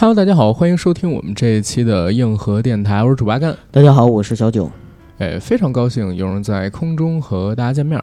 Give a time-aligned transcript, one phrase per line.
[0.00, 3.52] Hello，大家好，欢迎收听我们这一期的硬核电台，我是主八干。
[3.72, 4.70] 大家好，我是小九。
[5.18, 8.00] 哎，非常高兴有人在空中和大家见面。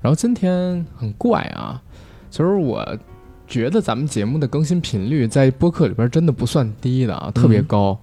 [0.00, 1.80] 然后今天很怪啊，
[2.30, 2.84] 其实我
[3.46, 7.96] 觉得咱们节目的更新频率在播客里边真的不算低的啊，特别高。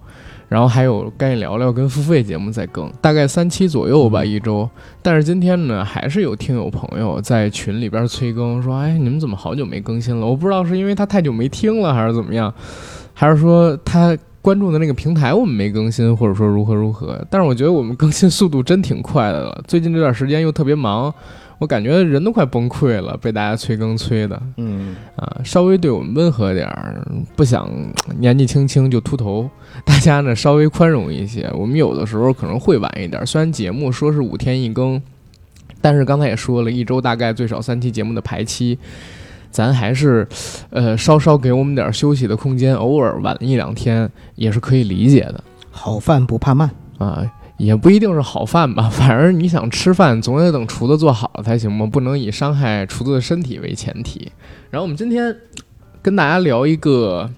[0.48, 4.66] 然后还有干一聊聊跟付费节目在更，大概三期左右吧一周。
[5.02, 12.52] 但是今天呢，还是有听友朋友在群里边催更，说：“哎，你们怎么好久没更新了？”我不知道是因为他太久没听了，还是怎么样，
[13.14, 17.24] 还是说他关注的那个平台我们没更新，或者说如何如何。
[17.30, 19.64] 但是我觉得我们更新速度真挺快的了。
[19.66, 21.14] 最近这段时间又特别忙。
[21.60, 27.00] 我感觉人都快崩溃了，被大家催更催的，嗯啊，稍微对我们温和点儿，
[27.36, 27.70] 不想
[28.18, 29.48] 年纪轻轻就秃头，
[29.84, 31.48] 大家呢稍微宽容一些。
[31.56, 35.00] 我们有的时候可能会晚一点，虽然节目说是五天一更，
[35.80, 38.76] 但是刚才也说了一周大概最少三期节目的排期，
[39.54, 40.26] 咱还是，
[40.70, 45.44] 呃，稍稍给我们点休息的空间，偶尔晚一两天也是可以理解的。
[45.70, 47.24] 好饭不怕慢啊。
[47.56, 54.32] 也不一定是好饭吧， 反正你想吃饭，总得等厨子做好了才行嘛，不能以伤害厨子的身体为前提。
[54.72, 55.34] 然后我们今天
[56.02, 57.30] 跟大家聊一个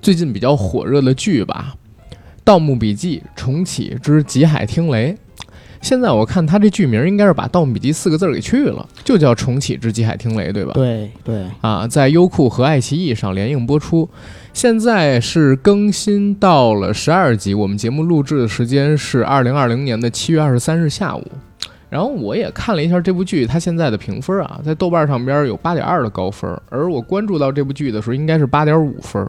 [0.00, 1.74] 最近比较火热的剧吧，
[2.42, 5.12] 《盗墓笔记：重启之极海听雷》。
[5.80, 10.72] 现在我看他这剧名应该是把《盗墓笔记》四个字给去了，就叫《重启之极海听雷》，对吧？
[10.74, 14.08] 对对啊，在优酷和爱奇艺上连映播出。
[14.52, 21.24] 现在是更新到了十二集，我们节目录制的时间是二零二零年的七月二十三日下午。
[21.88, 29.26] 然后我也看了一下这部剧，它现在的评分啊，在豆瓣上边有八点二的高分，而我关注到这部剧的时候应该是八点五分，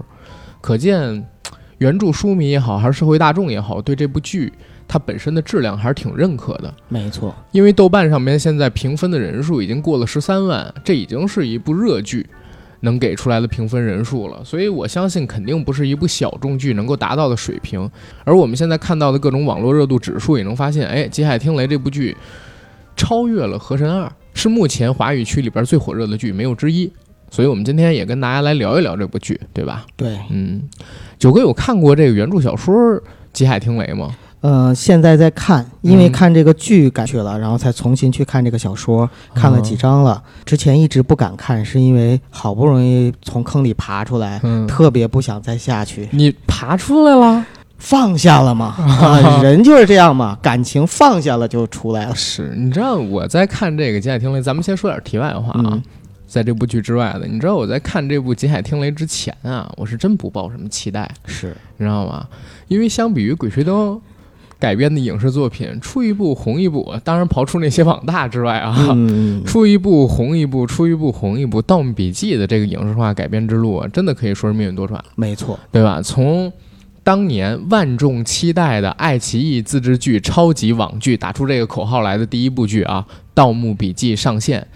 [0.60, 1.26] 可见
[1.78, 4.52] 原著书迷也好，还是社会大众也好，对这部剧。
[4.94, 7.34] 它本身的质量还是挺认可的，没错。
[7.54, 12.28] 因为豆瓣上面现在评分的人数已经过了十三万，这已经是一部热剧
[12.82, 14.44] 能给出来的评分人数了。
[14.44, 17.90] 所以我相信肯定不是一部小众剧能够达到的水平。
[18.26, 22.18] 而我们现在看到的各种网络热度指数也能发现，哎，《极海听雷》这部剧
[22.98, 26.92] 超越了《河神二》，是目前华语区里边最火热的剧，没有之一。
[27.30, 29.86] 所以我们今天也跟大家来聊一聊这部剧，对吧？
[29.96, 30.62] 对，嗯，
[31.18, 32.76] 九哥有看过这个原著小说
[33.32, 34.14] 《极海听雷》吗？
[34.42, 40.22] 呃，现在在看，因为看这个剧感去了，然后才重新去看这个小说，看了几章了。
[40.44, 46.10] 之前一直不敢看，是因为好不容易从坑里爬出来，特别不想再下去。
[46.12, 47.46] 你爬出来了，
[47.78, 48.76] 放下了吗？
[49.44, 52.16] 人就是这样嘛，感情放下了就出来了。
[52.16, 55.80] 是你知道我在看这个《极海听雷》，咱们先说点题外话啊，
[56.26, 62.26] 在这部剧之外的，你知道我在看这部《极海听雷》之前啊，我是真不抱什么期待，是你知道吗？
[62.68, 63.76] 因为相比于《鬼吹灯》。
[64.62, 68.78] 改编的影视作品出一部红一部，当然刨出那些网大之外啊，
[69.44, 75.00] 出一部红一部，出一部红一部，《盗墓笔记》的这个影视化改编之路啊，真的可以说是命运多舛。
[75.16, 76.00] 没错，对吧？
[76.04, 76.54] 从
[77.04, 84.68] 当年万众期待的爱奇艺自制剧、超级网剧打出这个口号来的第一部剧啊，《盗墓笔记》上线，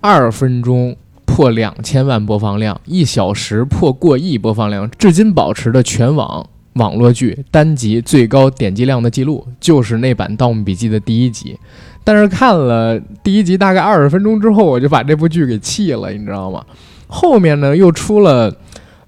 [0.00, 6.50] 二分钟破两千万播放量，一小时破过亿播放量，至今保持着全网。
[6.74, 11.58] 网络剧单集最高点击量的记录就是那版《盗墓笔记》的第一集，
[12.04, 16.64] 但是看了第一集大概二十分钟之后，我就把这部剧给弃了，你知道吗？
[17.08, 18.54] 后面呢又出了，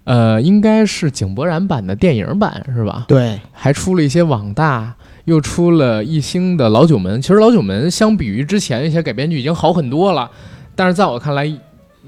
[0.05, 3.05] 呃，应该是井柏然版的电影版是吧？
[3.07, 4.95] 对，还出了一些网大，
[5.27, 7.19] 又出了一星的《老九门》。
[7.23, 10.31] 其实《老九门》相比于之前一些改编剧已经好很多了，
[10.75, 11.53] 但是在我看来，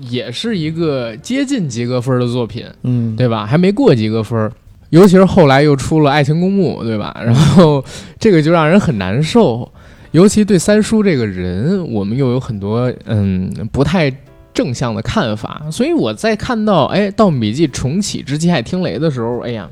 [0.00, 3.46] 也是一个接近及格分的作品，嗯，对吧？
[3.46, 4.50] 还没过及格分。
[4.92, 7.16] 尤其是后来又出了《爱情公墓》，对吧？
[7.24, 7.82] 然后
[8.18, 9.66] 这个就让人很难受。
[10.10, 14.14] 尤其对三叔这个人，我们又有很多嗯不太
[14.52, 15.62] 正向的看法。
[15.70, 19.66] 所以我在看到哎《盗墓笔记》重启之极海听雷的时候，哎呀，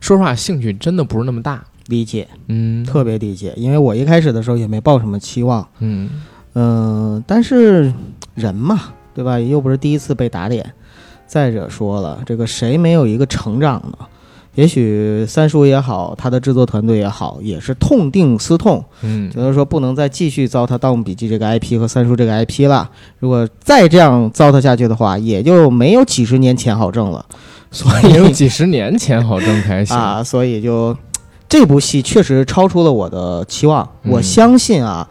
[0.00, 1.64] 说实话兴趣真的不是那么大。
[1.88, 3.52] 理解，嗯，特别理解。
[3.56, 6.08] 因为我一开始的时候也没抱什么期望，嗯
[6.54, 7.92] 嗯，但是
[8.36, 8.80] 人嘛，
[9.12, 9.40] 对吧？
[9.40, 10.72] 又不是第一次被打脸。
[11.26, 14.06] 再者说了，这个谁没有一个成长呢？
[14.54, 22.88] 也许三叔也好，他的制作团队也好，也是痛定思痛，嗯，觉得说不能再继续糟蹋《盗墓笔记》这个 IP 和三叔这个 IP 了。
[23.18, 27.24] 如果再这样糟蹋下去的话，也就没有几十年钱好挣了。
[27.70, 30.22] 所以有几十年钱好挣才行 啊！
[30.22, 30.96] 所以就
[31.48, 33.88] 这部戏确实超出了我的期望。
[34.04, 35.08] 我相信啊，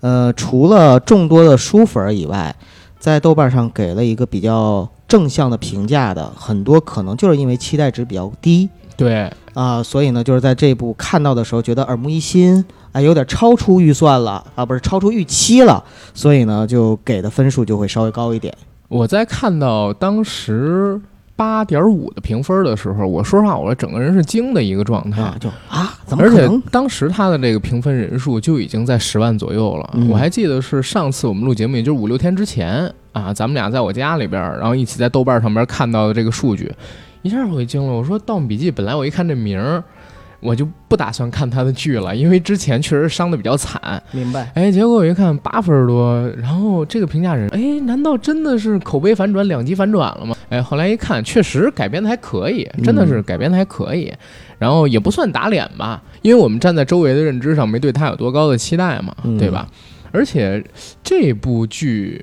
[0.00, 2.54] 呃，除了众多的书粉以外，
[3.00, 8.70] 在豆瓣上给了一个比较正向的评价的，很多可能就是因为期待值比较低。
[8.96, 15.82] 对啊，所以呢，就是在这部看到的时候，觉得耳目一新，哎，有点超出预算了啊，不是超出预期了，
[16.12, 18.54] 所以呢，就给的分数就会稍微高一点。
[18.88, 21.00] 我在看到当时
[21.34, 26.48] 八点五的评分的时候，我说实话，我整个人是惊的一个状态啊，就啊，怎么而且？
[26.70, 29.90] 当时他的这个评分人数就已经在十万左右了。
[29.94, 36.72] 嗯我还记得是上次我们录节目，也就是五六天之前啊，咱们俩在我家里边儿，然后一起在豆瓣上边看到的这个数据，
[37.24, 37.92] 一下我就惊了。
[37.92, 39.82] 我说《盗墓笔记》本来我一看这名儿，
[40.40, 44.02] 我就不打算看他的剧了，因为之前确实伤的比较惨。
[44.12, 44.52] 明白？
[44.54, 50.36] 哎，结果我一看八分多，然后这个评价人，哎，难道真的是口碑反转、两极反转了吗？
[50.50, 54.12] 哎，后来一看，确实改编的还可以，真的是改编的还可以，
[54.58, 59.66] 然后也不算打脸吧，因为我们站在周围的认知上，没对他有多高的期待嘛，嗯对吧？
[60.12, 60.62] 而且
[61.02, 62.22] 这部剧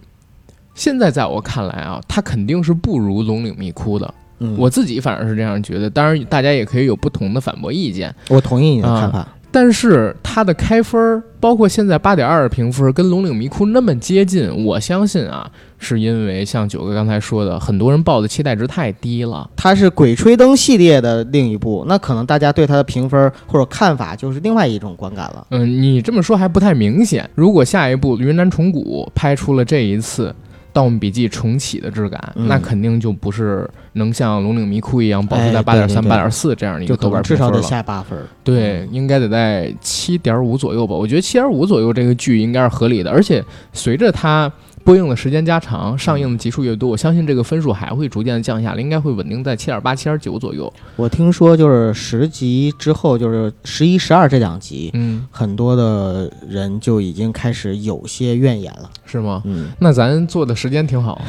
[0.75, 8.13] 现在在我看来啊，它肯定是不如《龙岭迷窟》的，嗯，我自己反而是这样觉得，当然大家也可以有不同的反驳意见。
[8.29, 9.27] 我同意你的啊看法。
[9.53, 15.45] 但是它的开分儿，包括现在八点二的评分，跟《龙岭迷窟》那么接近，我相信啊，
[15.77, 19.49] 是因为像九哥刚才说的，很多人抱的期待值太低了。
[19.57, 25.45] 它是《鬼吹灯》系列的另一部，那可能大家对它的评分或者看法就是另外一种观感了。
[25.49, 27.29] 嗯，你这么说还不太明显。
[27.35, 30.29] 如果下一部《云南虫谷》拍出了这一次
[30.73, 38.19] 《盗墓笔记》重启的质感，嗯那肯定就不是能像《龙岭迷窟》一样保持在哎八点三、八点四这样的一个豆瓣能至少得评分。
[38.43, 40.95] 对，应该得在七点五左右吧。
[40.95, 44.51] 我觉得七点五左右这个剧应该是合理的，而且随着它
[44.83, 50.71] 播映的时间加长，上映的集数越多，我相信这个分数还会逐渐的降下来，应该会稳定在七点八、七点九左右。
[50.95, 58.89] 我听说就是十集之后，就是十一、十二这两集，嗯，很多的人就已经开始有些怨言了。
[59.05, 59.41] 是吗？
[59.45, 61.21] 嗯那咱做的时间挺好，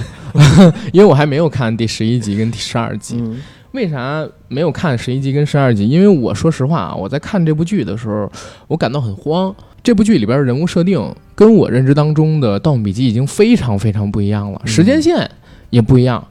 [0.93, 3.17] 因为我还没有看第十一集跟第十二集。
[3.19, 3.41] 嗯
[3.73, 5.89] 为啥没有看十一集跟十二集？
[5.89, 8.31] 因为我说实话啊，我在看这部剧的时候，
[8.69, 9.55] 我感到很慌。
[9.83, 11.01] 这部剧里边人物设定
[11.35, 15.29] 跟我认知当中的《盗墓笔记》已经非常非常不一样了，嗯时间线
[15.71, 16.25] 也不一样，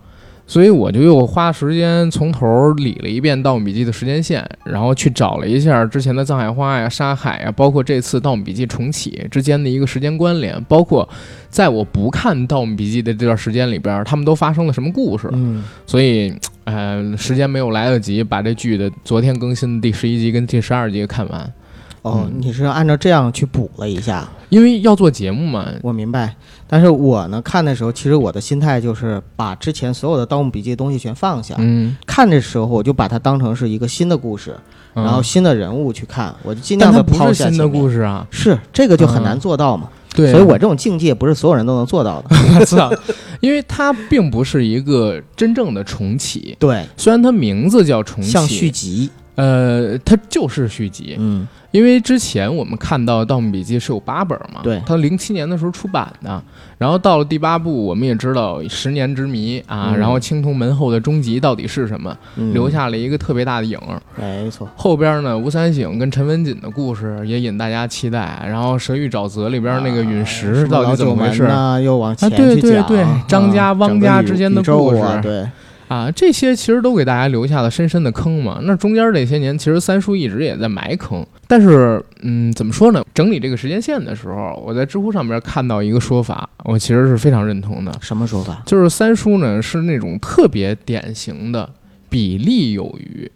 [0.48, 11.07] 所以我就又花时间从头理了一遍《盗墓笔记》的时间线，然后去找了一下之前的藏海花呀、沙海呀，包括这次《盗墓笔记》重启之间的一个时间关联，包括
[11.50, 15.27] 在我不看《盗墓笔记》的这段时间里边，他们都发生了什么故事。
[15.33, 16.33] 嗯所以，
[16.63, 21.53] 呃，时间没有来得及把这剧的昨天更新的第十一集跟第十二集看完，
[22.01, 22.33] 哦，嗯。
[22.39, 25.68] 你是按照这样去补了一下，因为要做节目嘛。
[25.81, 26.36] 我明白。
[26.68, 31.56] 但是我呢看的时候，其实我的心态就是把之前所有的《盗墓笔记》的东西全放下。
[31.57, 34.56] 嗯，看的时候，我就把它当成是一个新的故事，
[34.95, 35.03] 嗯。
[35.03, 39.24] 然后新的人物去看，我就尽量的抛不是新的故事啊，是这个就很嗯。
[39.24, 39.89] 难做到嘛。
[40.13, 42.36] 对，所以我这种境界不是所有人都能做到的。
[42.59, 42.92] 我操，
[43.39, 51.47] 因为它并不是一个真正的重启，对，虽然它名字叫重启，像续集，呃，它就是续集，嗯。
[51.71, 54.81] 因为之前我们看到《盗墓笔记》是有八本嘛，对。
[54.85, 56.43] 它零七年的时候出版的，
[56.77, 59.97] 然后到了第八部，我们也知道十年之谜啊，嗯。
[59.97, 64.01] 然后青铜门后的终极到底是什么，嗯，留下了一个特别大的影儿。
[64.17, 71.43] 没错，后边呢，吴三省跟陈文锦的故事也引大家期待，然后《蛇域沼泽》里边那个陨啊石到底怎么回事？
[71.43, 74.99] 老九门呐又往前啊对去讲对对啊张家汪家之间的故事。
[74.99, 75.47] 啊对，
[75.91, 76.09] 啊？
[76.11, 78.61] 这些其实都给大家留下了深深的坑嘛。
[78.63, 83.03] 那中间这些年，其实三叔一直也在埋坑，但是嗯，怎么说呢？
[83.13, 87.91] 整理这个时间线的时候，我在知乎上面看到一个说法，我其实是非常认同的。
[88.00, 88.63] 什么说法？
[88.65, 91.69] 就是三叔呢是那种特别典型的
[92.10, 93.29] 比例有余，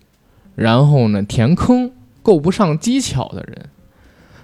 [0.55, 3.65] 然后呢填坑够不上技巧的人。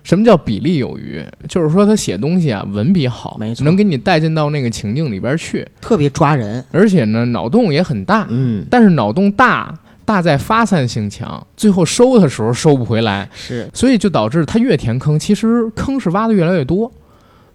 [0.04, 1.24] 什么叫比例有余？
[1.48, 6.64] 就是说他写东西啊文笔好，没错能给你带进到那个情境里边去，特别抓人。
[6.72, 8.26] 而且呢脑洞也很大。
[8.30, 16.92] 嗯，但是脑洞大大在发散性强，最后收的时候收不回来，是所以就导致他越填坑，其实坑是挖的越来越多，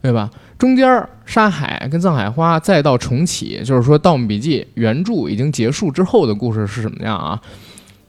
[0.01, 0.31] 对吧？
[0.57, 7.39] 中间儿沙海跟藏海花，再到重启，就是说《盗墓笔记》原著已经结束之后的故事是什么样啊？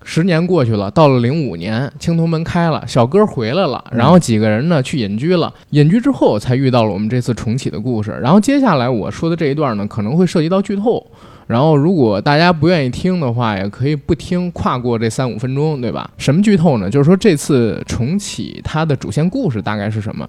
[0.10, 5.54] 十年过去了，到了零五年，青铜门开了，小哥回来了，然后几个人呢去隐居了。
[5.72, 8.18] 隐居之后，才遇到了我们这次重启的故事。
[8.22, 11.06] 然后接下来我说的这一段呢，可能会涉及到剧透。
[11.46, 16.10] 然后，如果大家不愿意听的话，也可以不听，跨过这三五分钟，对吧？
[16.18, 16.90] 什么剧透呢？
[16.90, 20.26] 就是说这次重启它的主线故事大概是什么？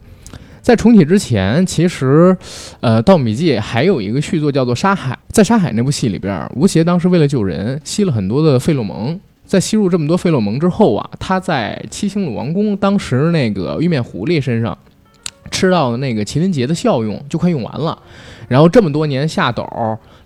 [0.61, 2.37] 在重启之前，其实，
[2.81, 5.15] 呃，《盗墓笔记》还有一个续作叫做《沙海》。
[5.29, 9.19] 在《沙海》那部戏里边，吴邪当时为了救人，吸了很多的费洛蒙。
[9.49, 14.77] 在吸入这么多费洛蒙之后啊，他在七星鲁王宫当时那个玉面狐狸身上
[15.51, 17.99] 吃到的那个麒麟结的效用就快用完了。
[18.47, 19.67] 然后这么多年下斗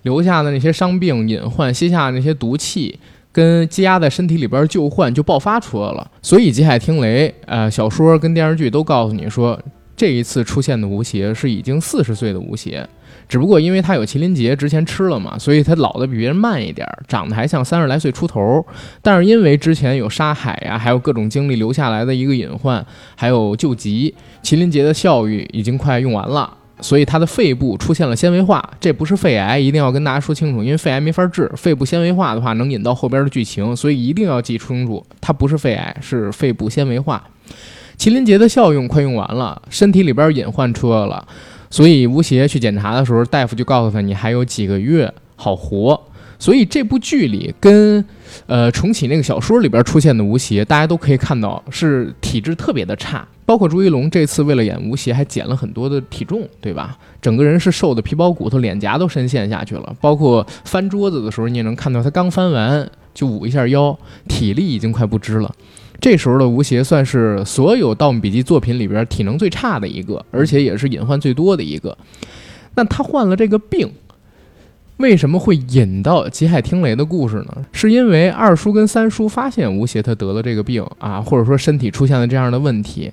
[0.01, 2.99] 留下的那些伤病隐患，吸下那些毒气，
[3.31, 6.11] 跟积压在身体里边旧患就爆发出来了。
[6.21, 9.57] 所以《极海听雷》呃小说跟电视剧都告诉你说，
[9.95, 12.85] 这一次出现的吴邪是已经四十岁的吴邪。
[13.33, 18.63] 只不过因为他有麒麟劫，之前吃了嘛，所以他老的比别人慢一点，长得还像三十来岁出头。
[19.01, 22.85] 但是因为之前有沙海呀，还有各种经历留下来的一个隐患，
[23.15, 24.13] 还有救急，
[24.43, 26.57] 麒麟劫的效益已经快用完了。
[26.79, 37.23] 所以他的肺部出现了纤维化，这不是肺癌，一定要跟大家说清楚，因为肺癌没法治，肺部纤维化的话能引到后边的剧情，所以一定要记清楚，它不是肺癌，是肺部纤维化。
[37.97, 41.25] 麒麟劫的效用快用完了，身体里边隐患出来了，
[41.73, 45.99] 所以吴邪去检查的时候，大夫就告诉他，你还有几个月好活。
[46.37, 48.05] 所以这部剧里跟，
[48.45, 53.27] 呃重启那个小说里边出现的吴邪，大家都可以看到是体质特别的差。
[53.43, 56.95] 包括朱一龙这次为了演吴邪，还减了很多的体重，对吧？
[57.19, 59.95] 整个人是瘦的皮包骨头，脸颊都深陷下去了。
[59.99, 65.51] 包括翻桌子的时候，你也能看到他刚翻完就捂一下腰，体力已经快不支了。
[66.03, 71.97] 这时候的吴邪算是所有《盗墓笔记》作品里边体能最差的一个，而且也是隐患最多的一个。
[72.75, 73.89] 那他患了这个病。
[74.97, 77.65] 为什么会引到极海听雷的故事呢？
[77.71, 83.09] 是因为二叔跟三叔发现吴邪他得了这个病啊，或者说身体出现了这样的问题，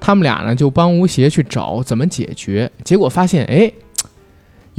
[0.00, 2.70] 他们俩呢就帮吴邪去找怎么解决。
[2.84, 3.70] 结果发现，哎，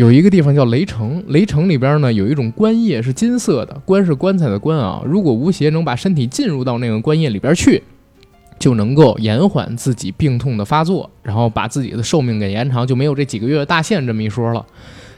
[0.02, 5.00] 有一个地方叫雷城，雷城里边呢有一种棺液是金色的，棺是棺材的棺啊。
[5.06, 7.84] 如果吴邪能把身体进入到那个棺液里边去，
[8.58, 14.66] 就能够延缓自己病痛的发作，然后把自己的寿命给延长，就没有这几个月的大限这么一说了。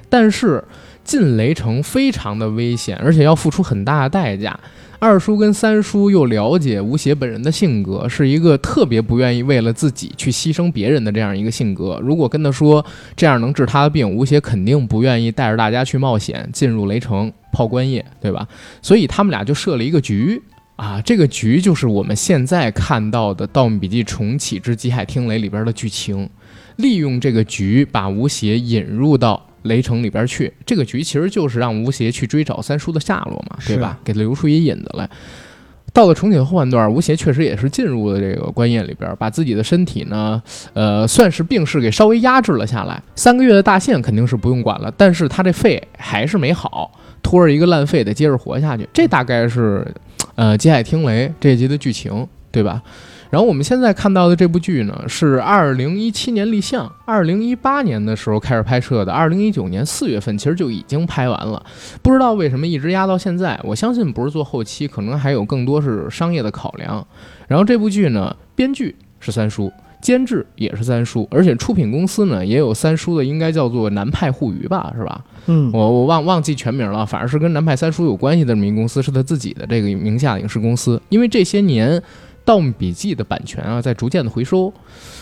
[0.09, 0.61] 但是。
[1.05, 4.57] 进雷城非常的危险，而且要付出很大的代价。
[5.03, 11.99] 二叔跟三叔又了解吴邪本人的性格，是一个特别不愿意为了自己去牺牲别人的这样一个性格。
[12.01, 12.83] 如果跟他说
[13.13, 18.47] 这样能治他的病，吴邪肯定不愿意带着大家去冒险进入雷城泡棺业，对吧？
[18.81, 20.41] 所以他们俩就设了一个局
[20.77, 26.29] 啊，这个局就是我们现在看到的《盗墓笔记重启之极海听雷》里边的剧情，
[26.77, 29.49] 利用这个局把吴邪引入到。
[29.63, 33.99] 雷城里边去，这个局其实就是让吴邪去追找三叔的下落嘛，对吧？
[34.03, 35.09] 给他留出一引子来。
[35.91, 40.41] 到了重启的后半段，吴邪确实也是进入了这个官宴里边，把自己的身体呢，
[40.73, 42.99] 呃，算是病势给稍微压制了下来。
[43.15, 46.91] 三个月的大限肯定是不用管了，但是他这肺还是没好，
[47.21, 48.89] 拖着一个烂肺得接着活下去。
[48.91, 49.85] 这大概是，
[50.33, 52.81] 呃，《接海听雷》这一集的剧情，对吧？
[53.33, 61.65] 然后我们现在看到的这部剧呢，是二零一七年立项，二零一八年的时候开始拍摄的，二零一九年四月份其实就已经拍完了，
[62.03, 63.59] 不知道为什么一直压到现在。
[63.63, 67.03] 我相信不是做后期，可能还有更多是商业的考量。
[67.47, 75.19] 然后这部剧呢，编剧是三叔，监制也是三叔，而且出品公司呢也有三叔的，应该叫做南派互娱吧，是吧？
[75.47, 81.99] 嗯，我我忘忘记全名了，反正是跟南派三叔有关系的这么一个公司，是他自己的这个名下影视公司，因为这些年。
[82.45, 84.73] 《盗墓笔记》的版权啊，在逐渐的回收，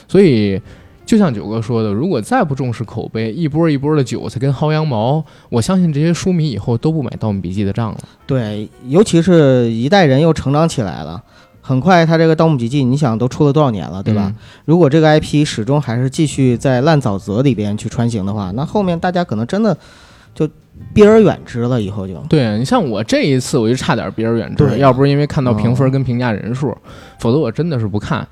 [0.07, 0.61] 所以
[1.05, 7.97] 就像九哥说的，如果再不重视口碑，一波一波的韭菜跟薅羊毛，我相信这些书迷以后都不买《盗墓笔记》的账了。
[8.25, 11.21] 对，尤其是一代人又成长起来了，
[11.59, 14.33] 很快他这个《盗墓笔记》，你想都出了多少年了，对吧？
[14.65, 19.77] 如果这个 IP 始终还是继续在烂沼泽里边去穿行的话，那后面大家可能真的
[20.33, 20.49] 就。
[20.95, 26.75] 避而远之了，以后就对你像我这一次，我就差点避而远之，要不是因为看到评分跟评价人数，
[27.19, 28.27] 否则我真的是不看。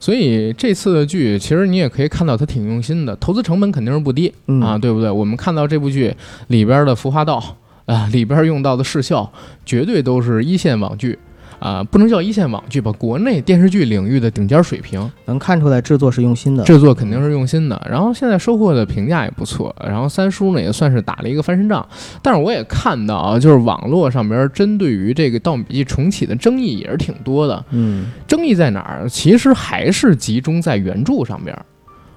[0.00, 5.08] 所以这次的剧，其实你也可以看到它挺用心的，投资成本肯定是不低啊，对不对？
[5.08, 6.12] 我们看到这部剧
[6.48, 7.40] 里边的服化道
[7.86, 9.30] 啊，里边用到的视效，
[9.64, 11.16] 绝对都是一线网剧。
[11.64, 12.92] 啊，不能叫一线网剧吧？
[12.92, 17.86] 国内电视剧领域的顶尖水平，能看出来制作是用心的，制作肯定是用心的。
[17.88, 19.74] 然后现在收获的评价也不错。
[19.82, 21.88] 然后三叔呢也算是打了一个翻身仗。
[22.20, 27.64] 但是我也看到啊，就是网络上边针对于这个《盗墓笔记》重启的争议也是挺多的。
[27.70, 29.08] 嗯，争议在哪儿？
[29.08, 31.58] 其实还是集中在原著上边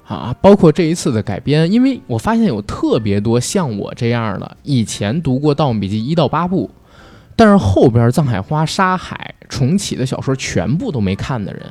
[0.06, 1.72] 啊，包括这一次的改编。
[1.72, 6.70] 因为我发现有特别多像我这样的，以前读过《盗墓笔记》一到八部。
[7.38, 11.62] 但是后边藏海花、沙海重启的小说全部都没看的人，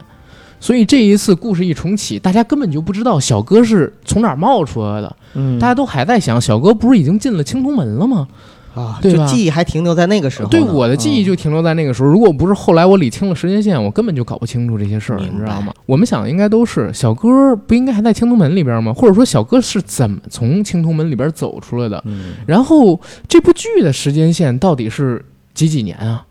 [0.61, 5.13] 所以这一次故事一重启，大家根本就不知道小哥是从哪儿冒出来的。
[5.33, 8.29] 嗯，大家都还在想，小哥不是已经进了青铜门了吗？
[8.73, 9.25] 啊，对吧？
[9.25, 10.47] 记忆还停留在那个时候。
[10.47, 12.07] 对我的记忆就停留在那个时候。
[12.07, 15.73] 如果不是后来我理清了时间线，我根本就搞不清楚这些事儿，你知道吗？
[15.85, 18.93] 我们想的应该都是小哥不应该还在青铜门里边吗？
[18.93, 22.01] 或者说小哥是怎么从青铜门里边走出来的？
[22.05, 22.97] 嗯，然后
[23.27, 25.25] 这部剧的时间线到底是？
[25.57, 26.23] 几几年啊，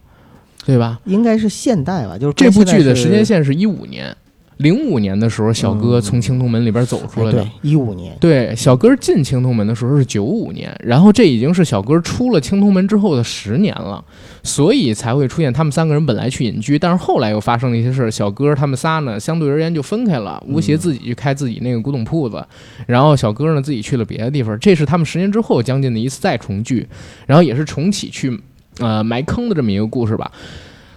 [0.64, 1.00] 对吧？
[1.04, 4.16] 应该是现代吧，就是这部剧的时间线是一五年，
[4.58, 7.42] 零五年的时候，小哥从青铜门里边走出来的。
[7.42, 8.16] 对，一五年。
[8.20, 14.02] 对，小哥进青铜门的时候是九五年，然后这已经是小哥出了青铜门之后的十年了，
[14.44, 22.42] 所以才会出现他们三个人本来去隐居，但是后来又发生了一些事儿，小哥他们仨呢相对而言就分开了，吴邪自己去开自己那个古董铺子，
[22.86, 26.86] 然后小哥呢自己去了别的地方，这是他们十年之后将近的一次再重聚，
[27.26, 28.40] 然后也是重启去
[28.78, 30.30] 呃埋坑的这么一个故事吧。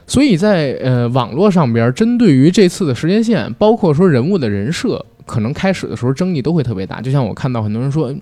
[0.08, 7.00] 所以在呃网络上边，针对于这次的时间线，包括说人物的人设，可能开始的时候争议都会特别大。
[7.00, 8.14] 就像我看到很多人说，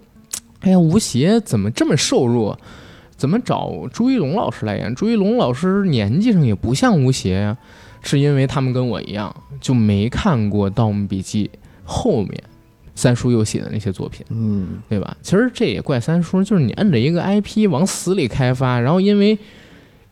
[0.60, 2.60] 哎呀，吴邪怎么这么瘦弱？
[3.16, 4.94] 怎么找朱一龙老师来演？
[4.94, 7.58] 朱一龙老师年纪上也不像吴邪呀，
[8.02, 11.50] 是因为他们跟我一样，就没看过《盗墓笔记》
[11.84, 12.44] 后面
[12.98, 15.16] 三叔又写的那些作品，嗯，对吧？
[15.22, 19.38] 其实这也怪三叔，就是你摁着一个 IP 往死里开发，然后因为。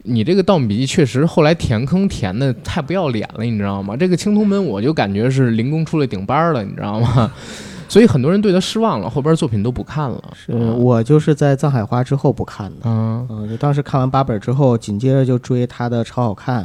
[0.08, 3.98] 你这个《盗墓笔记》确实后来填坑填的太不要脸了，你知道吗？
[3.98, 7.32] 这个青铜门我就感觉是零工出来顶班了，你知道吗？
[7.90, 10.24] 所以很多人对他失望了，后边作品都不看了。
[10.36, 16.64] 是我就是在《藏海花》之后不看的，嗯嗯，就当时看完八本之后，紧接着就追他的《超好看》，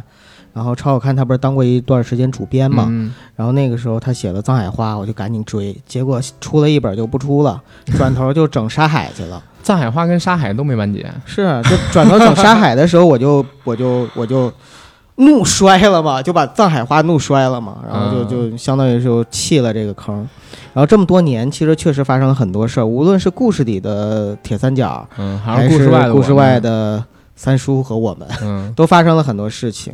[0.52, 2.84] 然后《超好看》他不是当过一段时间主编嘛，
[3.36, 7.62] 然后那个时候他写了《藏海花》，我就赶紧追，结果出了一本就不出了，
[7.96, 9.42] 转头就整沙海去了。
[9.62, 14.50] 藏海花跟沙海都没完结，是就转头整沙海的时候，我就我就我就
[15.16, 20.26] 怒摔了嘛，就把藏海花怒摔了嘛，然后就就相当于就弃了这个坑。
[20.72, 27.04] 然后这么多年，其实确实发生了很多事儿，无论是故事里的铁三角，嗯，还是故事外的故事外的
[27.36, 29.92] 三叔和我们，嗯， 都发生了很多事情。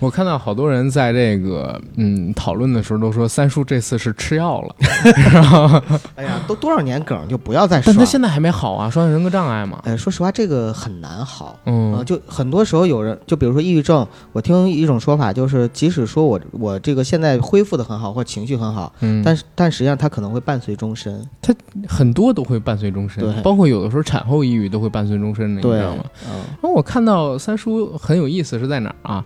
[0.00, 4.74] 我看到好多人在这个嗯讨论的时候都说三叔这次是吃药了，
[6.16, 7.92] 哎呀，都多少年梗就不要再说。
[7.92, 9.80] 但他现在还没好啊，双向人格障碍嘛。
[9.84, 11.58] 哎，说实话，这个很难好。
[11.66, 21.22] 嗯，就很多时候有人，就比如说抑郁症，我听一种说法就是，即使说我我这个现在恢复的很好，或情绪很好，嗯，但是但实际上他可能会伴随终身。
[21.42, 21.54] 他
[21.86, 26.04] 很多都会伴随终身，对，包括有的时候产后抑郁都会伴随终身的，你知道吗？
[26.26, 26.40] 嗯。
[26.62, 29.24] 然后我看到三叔很有意思是在哪儿啊？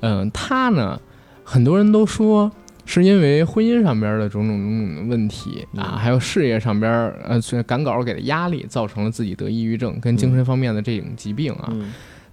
[0.00, 1.00] 嗯，他呢，
[1.44, 2.50] 很多人都说
[2.84, 6.90] 是因为婚姻上边的种种种种的问题啊，还有事业上边
[7.26, 11.72] 呃赶稿给的压力，造成了自己得抑郁症跟精神方面的这种疾病啊。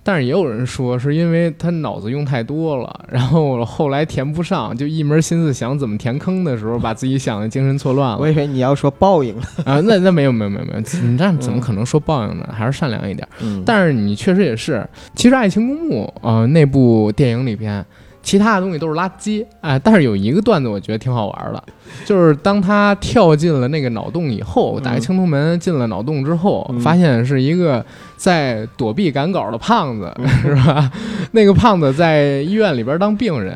[0.07, 8.17] 但是也有人说是因为他脑子用太多了， 然后后来填不上，就一门心思想怎么填坑的时候，把自己想的精神错乱了。
[8.19, 12.47] 我以为你要说报应 啊，那那没有没有没有没有，你这样怎么可能说报应呢？
[12.55, 13.27] 还是善良一点。
[13.65, 17.83] 但是你确实也是，其实《爱情公墓》呃那部电影里边。
[18.25, 21.63] 其他的东西都是垃圾，哎，但是有一个段子我觉得挺好玩的，
[22.03, 27.85] 就是当他跳进了那个脑洞以后，打开青铜门进了脑洞之后，发现是一个
[28.17, 30.11] 在躲避赶稿的胖子，
[30.41, 30.91] 是吧？
[31.33, 33.55] 那个胖子在医院里边当病人，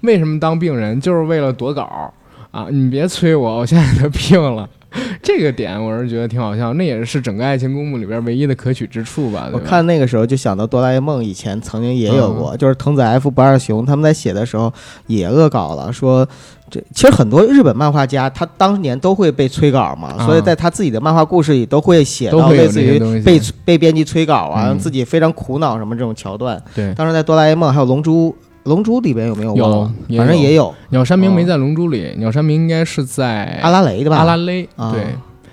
[0.00, 1.00] 为什么当病人？
[1.00, 2.12] 就是为了躲稿
[2.50, 2.66] 啊！
[2.70, 4.68] 你别催我，我现在得病了。
[5.22, 9.48] 这个点我是觉得挺好笑，那也是整个《爱情公墓》里边唯一的可取之处吧。
[9.52, 14.72] 我看那个时候就想到哆啦 A 梦以前曾经也有过，就是藤子 F 不二雄他们在写的时候
[15.06, 16.26] 也恶搞了，说
[16.70, 26.60] 这其实很多日本漫画家他当年都会被催稿嘛，所以在他自己的漫画故事里都会写到类似于被被编辑催稿啊，自己非常苦恼什么这种桥段。
[26.74, 28.34] 对，当时在哆啦 A 梦还有龙珠。
[28.68, 29.56] 龙珠里边有没有？
[29.56, 30.72] 有，反正也有。
[30.90, 34.18] 鸟山明没在龙珠里，鸟山明应该是在阿拉蕾的吧？
[34.18, 35.06] 阿拉蕾，对，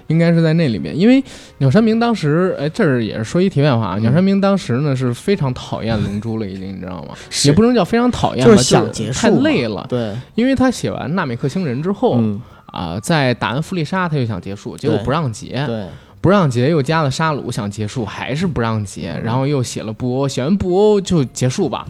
[0.07, 0.97] 应该是在那里面。
[0.97, 1.23] 因为
[1.57, 3.97] 鸟山明当时，哎，这儿也是说一题外话啊。
[3.97, 7.15] 鸟山明当时呢是非常讨厌龙珠了，已经，你知道吗？
[7.45, 9.85] 也不能叫非常讨厌，就是想结束，太累了。
[9.89, 12.19] 对，因为他写完《纳美克星人》之后，
[12.67, 15.85] 啊，在打完弗利沙，他就想结束，结果不让结，对，
[16.21, 21.85] 不让结，又加了沙鲁，想结束还是不让结，然后又写了布欧，写完布欧就结束吧。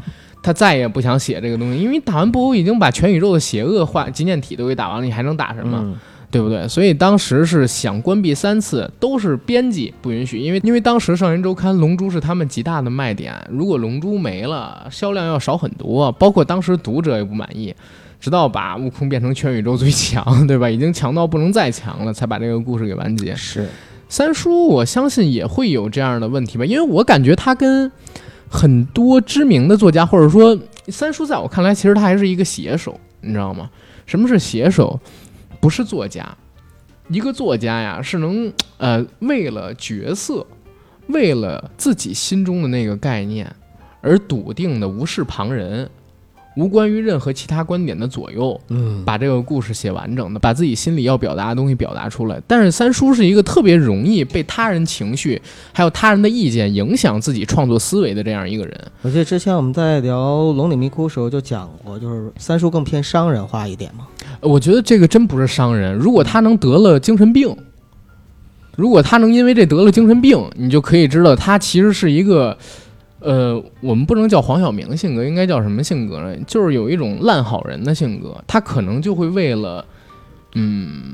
[0.45, 5.99] 他再也不想写这个东西，因为打完布欧已经把全宇宙的邪恶化纪念体都给打完了，你还能打什么？
[6.29, 6.67] 对不对？
[6.67, 17.73] 所以当时是想关闭三次，都是编辑不允许，因为因为当时《少年周刊》龙珠是他们极大的卖点，如果龙珠没了，销量要少很多，包括当时读者也不满意，
[18.19, 20.69] 直到把悟空变成全宇宙最强，对吧？
[20.69, 23.34] 已经强到不能再强了，才把这个故事给完结。
[23.36, 23.67] 是
[24.10, 27.91] 三叔，我相信也会有这样的问题吧，因为我感觉他跟。
[28.49, 33.69] 很多知名的作家，或者说三叔，在我看来，其实他还是一个写手，你知道吗？
[34.05, 34.99] 什么是写手？
[35.60, 36.25] 不是作家。
[37.10, 40.45] 一个作家呀，是能呃为了角色，
[41.08, 43.53] 为了自己心中的那个概念，
[44.01, 45.89] 而笃定的无视旁人。
[46.55, 52.41] 无关于任何其他观点的左右，嗯，把这个故事写完整的，把自己心里要表达的东西表达出来。
[52.47, 55.41] 但是三叔是一个特别容易被他人情绪
[55.73, 58.81] 还有他人的意见影响自己创作思维的这样一个人。
[59.01, 64.07] 我记得之前我们在聊《龙岭迷窟》时候就讲过，就是三叔更偏商人化一点嘛。
[64.41, 65.93] 我觉得这个真不是商人。
[65.93, 67.55] 如果他能得了精神病，
[68.75, 72.57] 如果他能因为这得了精神病，你就可以知道他其实是一个，
[73.25, 76.38] 呃，我们不能叫黄晓明性格，应该叫什么性格呢？
[76.45, 78.41] 就是有一种烂好人的性格。
[78.45, 79.83] 他可能就会为了，
[80.53, 81.11] 嗯，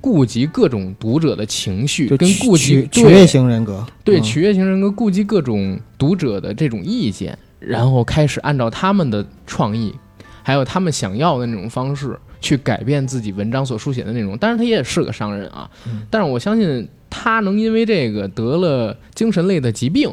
[0.00, 9.94] 顾及各种读者的情绪，跟顾及取悦型人格，对取悦型人格，顾及各种读者的这种意见，然后开始按照他们的创意，
[10.42, 12.18] 还有他们想要的那种方式。
[12.40, 15.70] 去改变自己文章所书写的内容，当然他也是个商人啊。
[16.10, 20.12] 但是我相信他能因为这个得了精神类的疾病。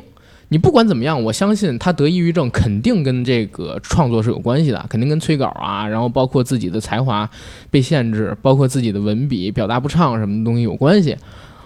[0.50, 7.30] 你不管怎么样，我相信他得抑郁症肯定跟这个创作是有关系的，肯定跟催稿啊，然后包括自己的才华
[7.72, 11.16] 被限制，包括自己的文笔表达不畅什么东西有关系，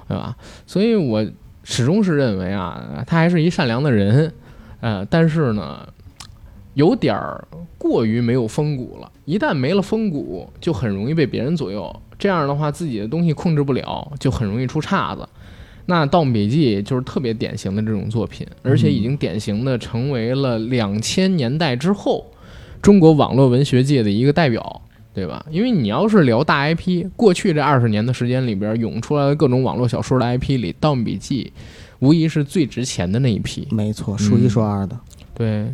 [0.07, 0.35] 对吧？
[0.67, 1.25] 所以我
[1.63, 4.33] 始终是认为啊，他还是一善良的人，
[4.81, 5.87] 呃，但是呢。
[6.75, 11.95] 有点儿过于没有风骨了，一旦没了风骨，就很容易被别人左右。
[12.17, 15.29] 这样的话，自己的东西控制不了，就很容易出岔子。
[15.85, 22.25] 那《盗墓笔记》就是特别典型的这种作品，而且已经典型的成为了两千年代之后
[22.81, 24.81] 中国网络文学界的一个代表，
[25.13, 25.45] 对吧？
[25.51, 31.51] 因为你要是聊大 IP，过去这二十年的时间里边涌出来的各种网络小说的 IP 里，《盗墓笔记》
[31.99, 33.67] 无疑是最值钱的那一批。
[33.71, 34.97] 没错，数一数二的。
[35.33, 35.67] 对。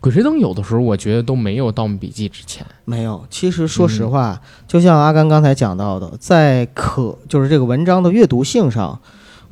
[0.00, 2.64] 鬼吹灯有的时候我觉得都没有《盗墓笔记》值钱。
[2.84, 9.00] 没有，其实说实话，就像阿甘刚才讲到的，在可就是这个文章的阅读性上，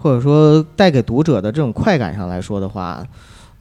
[0.05, 3.03] 或者说带给读者的这种快感上来说的话，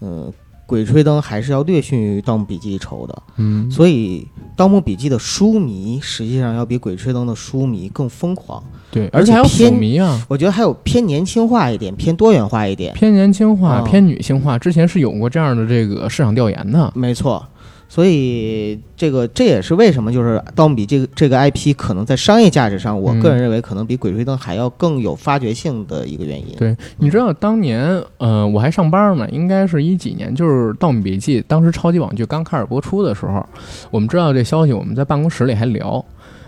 [0.02, 0.30] 嗯。
[0.66, 4.26] 鬼吹灯还是要略逊于《盗墓笔记》一筹的，嗯，所以
[4.56, 17.46] 《盗墓笔记》的书迷实际上要比鬼吹灯的书迷更疯狂，对，而且还有偏迷啊，我觉得还有偏年轻化一点，偏多元化一点，偏年轻化，偏女性化，之前是有过这样的这个市场调研的，没错。
[17.94, 26.56] 所以这个这也是为什么就是《盗墓笔记》这个这个 IP 可能在商业价值上，我个人认为可能比《鬼吹灯》还要更有发掘性的一个原因。
[26.58, 33.48] 对，你知道当年呃我还上班呢，应该是一几年，就是《盗墓笔记》当时超级网剧刚开始播出的时候，
[33.92, 36.04] 我们知道这消息，我们在办公室里还聊，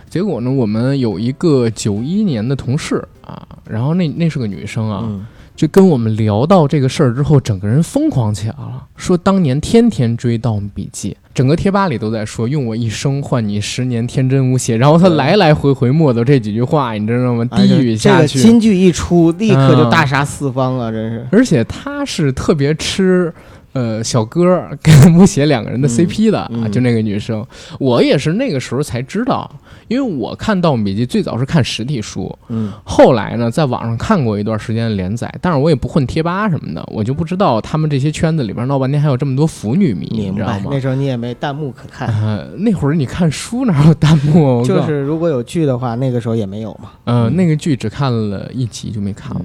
[0.10, 5.08] 结果呢，我们有一个九一年的同事啊，然后那那是个女生啊。
[5.56, 17.46] 就跟我们聊到这个事儿之后，整个人疯狂起来了，说当年天天追《盗墓笔记》，整个贴吧里都在说“用我一生换你十年天真无邪”，然后他来来回回默叨这几句话，你知道吗？
[17.46, 21.26] 低语下去，金句一出，立刻就大杀四方了，真是。
[21.32, 23.34] 而且他是特别吃。
[23.74, 27.46] 呃，小哥跟 吴邪两个人的 CP 的啊，就那个女生，
[27.78, 29.54] 我也是那个时候才知道，
[29.88, 40.69] 因为我看《盗墓笔记》最早是看实体书，嗯，后来呢，在网上看过一段时间的连载，但是我也不混贴吧什么的，我就不知道他们这些圈子里边闹半天还有这么多腐女迷，你知道吗？
[40.71, 44.65] 那时候你也没弹幕可看，呃那会儿你看书哪有弹幕？
[44.65, 46.91] 就是如果有剧的话，那个时候也没有嘛。
[47.06, 49.41] 嗯，那个剧只看了一集就没看了。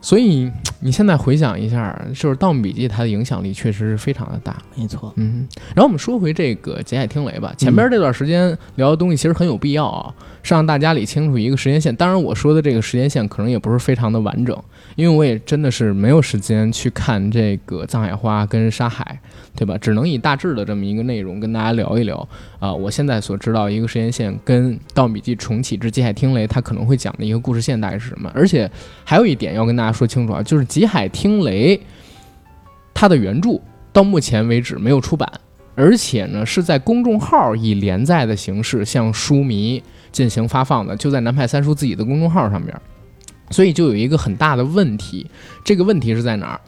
[0.00, 0.50] 所以
[0.84, 5.12] 你现在回想一下，就是《盗墓笔记》它的影响力确实是非常的大，没错。
[5.16, 7.54] 嗯，然后我们说回这个《劫海听雷》吧。
[7.56, 11.94] 前边这段时间聊的东西其实很有必要啊，是让大家理清楚一个时间线。
[11.94, 14.60] 当然，我说的这个时间线可能也不是非常的完整。
[14.96, 19.18] 因为我也真的是没有时间去看这个《藏海花》跟《沙海》，
[19.58, 19.78] 对吧？
[19.78, 22.74] 只能以大致的这么一个内容跟大家聊一聊啊。
[22.74, 28.30] 我现在所知道一个时间线跟《盗墓笔记重启之极海听雷》它可能会讲的一个故事线大概是什么？
[28.34, 28.70] 而且
[29.04, 31.76] 还有一点要跟大家说清楚啊，就是《极海听雷》
[32.94, 33.60] 它的原著
[33.92, 35.30] 到目前为止没有出版，
[35.74, 42.74] 而且呢是在公众号以连载的形式向书迷进行发放的，就在南派三叔自己的公众号上面。
[43.50, 45.26] 所以就有一个很大的问题，
[45.62, 46.60] 这个问题是在哪儿？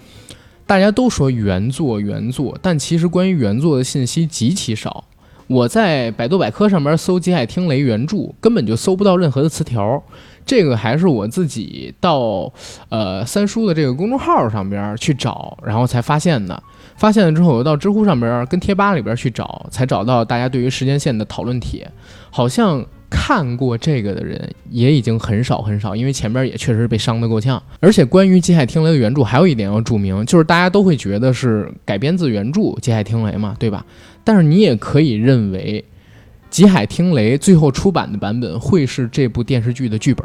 [0.67, 5.05] 大家都说原作原作，但其实关于原作的信息极其少。
[5.47, 10.03] 我在百度百科上面搜《极海听雷》原著，根本就搜不到任何的词条。
[10.45, 12.53] 这个还是我自己到
[12.89, 16.63] 呃三叔的这个公众号上边去找，然后才发现的。
[16.97, 21.91] 发现了之后，我又到知乎上边跟贴吧里边去找，才找到大家对于时间线的讨论帖，
[22.31, 22.85] 好像。
[23.11, 27.63] 看过这个的人也已经很少很少，因为前边也确实被伤得够呛。
[27.79, 33.87] 而且关于《极海听雷》的原著，还有一点要注明，就是大家都会觉得是改编自原著《极海听雷》嘛，对吧？
[34.25, 35.85] 但是你也可以认为，
[36.55, 40.25] 《极海听雷》最后出版的版本会是这部电视剧的剧本，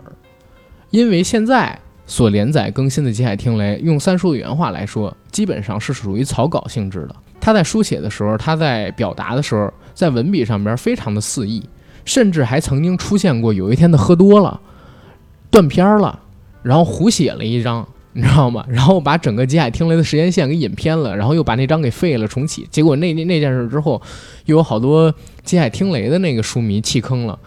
[0.92, 7.16] 因为现在所连载更新的《极海听雷》，用三叔的原话来说，基本上是属于草稿性质的。
[7.42, 11.68] 他在书写的时候，他在表达的时候，在文笔上边非常的肆意。
[12.06, 14.62] 甚至还曾经出现过，有一天他喝多了，
[15.50, 16.20] 断片了，
[16.62, 18.66] 然后胡写了一张，你知道吗？
[18.68, 22.68] 然后把整个《极海听雷》的时间线给引偏了，然后又把那张给废了，重启。
[22.72, 24.02] 结果那那那件事之后，
[24.46, 25.12] 又有好多
[25.44, 27.38] 《极海听雷》的那个书迷弃坑了。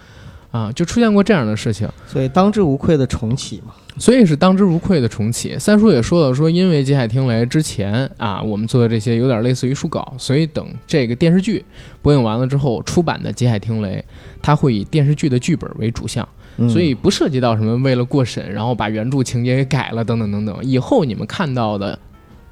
[0.53, 3.73] 啊，就出现过这样的事情，所以当之无愧的重启嘛。
[3.97, 5.59] 所以是当之无愧的重启。
[5.59, 11.65] 三叔也说了，说因为《极海听雷》之前啊，我们做的这些有点类似于书稿，所以等这个电视剧
[12.03, 14.05] 播映完了之后，出版的《极海听雷》，
[14.43, 20.57] 它会以电视剧的剧本为主项，嗯所以不涉及到什么为了过审，然后把原著情节给改了等等等等。
[20.63, 21.99] 以后你们看到的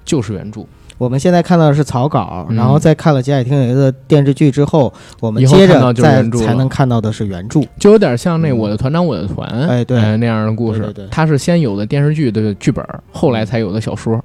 [0.04, 0.64] 就是原著，
[0.98, 7.60] 我们现在看到的是草稿，嗯然后再看了《极海听雷》的电视剧之后，我们接着再才能看到的是原著。
[7.78, 10.80] 就有点像那嗯我的团长我的团，哎对呃那样的故事。
[10.80, 14.22] 对对对它是先有的电视剧的剧本，后来才有的小说，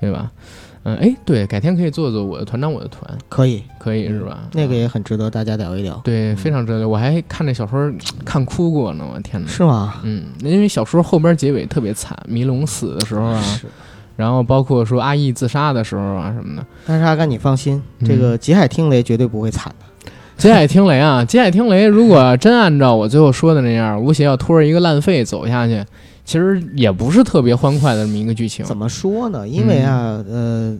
[0.00, 0.30] 对吧？
[0.88, 4.44] 嗯，哎，对，改天可以做做我的团长我的团，可以，可以是吧？
[4.52, 6.88] 那个也很值得大家聊一聊，对，非常值得。
[6.88, 7.92] 我还看那小说
[8.24, 9.48] 看哭过呢，我天哪！
[9.48, 9.94] 是吗？
[10.04, 13.66] 嗯，因为小说后边结尾特别惨，迷龙死的时候啊，是。
[14.14, 16.64] 然后包括说阿义自杀的时候啊什么的。
[16.86, 20.10] 但是阿甘，你放心，嗯这个《极海听雷》绝对不会惨的。
[20.36, 25.84] 极海听雷啊，极海听雷，如果真按照我最后说的那样，吴邪要拖着一个烂废走下去，
[26.26, 28.66] 其实也不是特别欢快的这么一个剧情。
[28.66, 29.48] 怎么说呢？
[29.48, 30.78] 因为啊，嗯呃，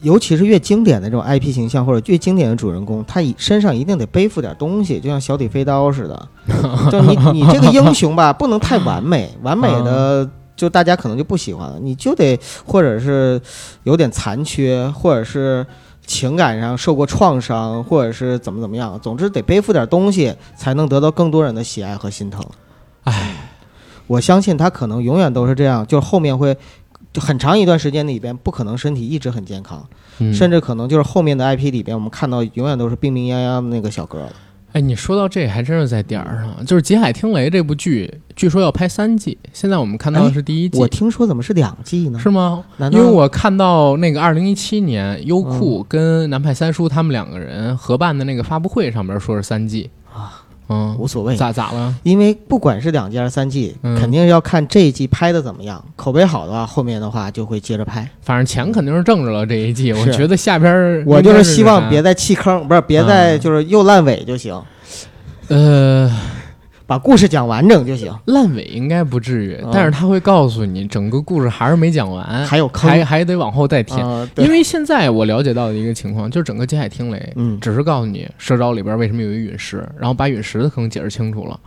[0.00, 6.28] 尤其是越经典的这种 IP 形象或者越经典的主人公，他以身上一定得背负点东西，就像小李飞刀似的。
[6.90, 11.78] 就你你这个英雄吧， 不能太完美， 完美的就大家可能就不喜欢了。
[11.80, 13.40] 你就得或者是
[13.82, 15.66] 有点残缺，或者是
[16.06, 22.44] 情感上受过创伤，或者是怎么怎么样，总之得背负点东西，才能得到更多人的喜爱和心疼。
[23.04, 23.39] 唉，
[24.10, 26.56] 我相信他可能永远都是这样，就是后面会。
[27.12, 29.84] 就很长一段时间里边，不可能身体一直很健康，
[30.20, 34.32] 嗯甚至可能就是后面的 IP 里边，我们看到永远都是病病殃殃的那个小哥了。
[34.74, 42.18] 哎，你说到这还真是在点儿上，就是《极海听雷》这部剧，据说要拍三季，现在我们看到的是第一季，我听说怎么是两季呢？
[42.20, 42.62] 是吗？
[42.76, 51.94] 难因为我看到那个二零一七年优嗯酷跟南派三叔他们两个人合办的那个发布会上边说是三季啊，嗯，无所谓，咋咋了？
[52.04, 53.98] 因为不管是两季还是三季，嗯。
[54.00, 58.08] 肯定要看这一季拍的怎么样，口碑好的话，后面的话就会接着拍。
[58.22, 63.40] 反正钱肯定是挣着了这一季，我是觉得下边儿我就是希望别再弃坑，不是别再嗯。
[63.40, 65.06] 就是又烂尾就行，啥
[65.48, 66.10] 呃
[66.90, 68.12] 把故事讲完整就行。
[68.24, 74.04] 烂尾应该不至于，嗯但是他会告诉你整个故事还是没讲完，还有坑还还得往后再填。
[74.38, 81.60] 因为现在我了解到的一个情况，就是整个《极海听雷》嗯只是告诉你社招里边为什么有一陨石，然后把陨石的坑解释清楚了。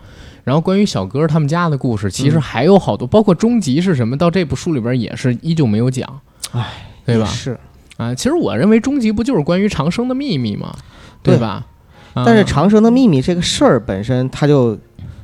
[0.44, 6.20] 然后关于小哥他们家的故事，其实嗯还有好多，包括终极是什么，到这部书里边也是依旧没有讲，
[6.52, 6.68] 唉，
[7.06, 7.26] 对吧？
[7.28, 7.58] 是，
[7.96, 10.76] 啊，其实我认为终极不就是关于长生的秘密吗？
[11.24, 11.66] 对吧？
[12.14, 14.78] 啊但是长生的秘密这个事儿本身，它就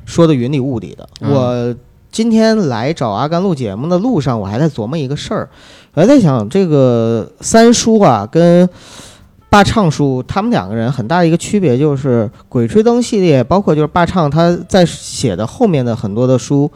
[0.09, 1.07] 说的云里雾里的。
[1.21, 1.75] 嗯我
[2.11, 5.47] 今天来找阿甘录节目的路上，我还在琢磨一个事儿，
[5.93, 8.67] 我还在想这个三叔啊跟
[9.47, 16.69] 霸唱叔他们两个人很大的一个区别就是《鬼吹灯》系列，包括就是霸唱他在写的后面的很多的书。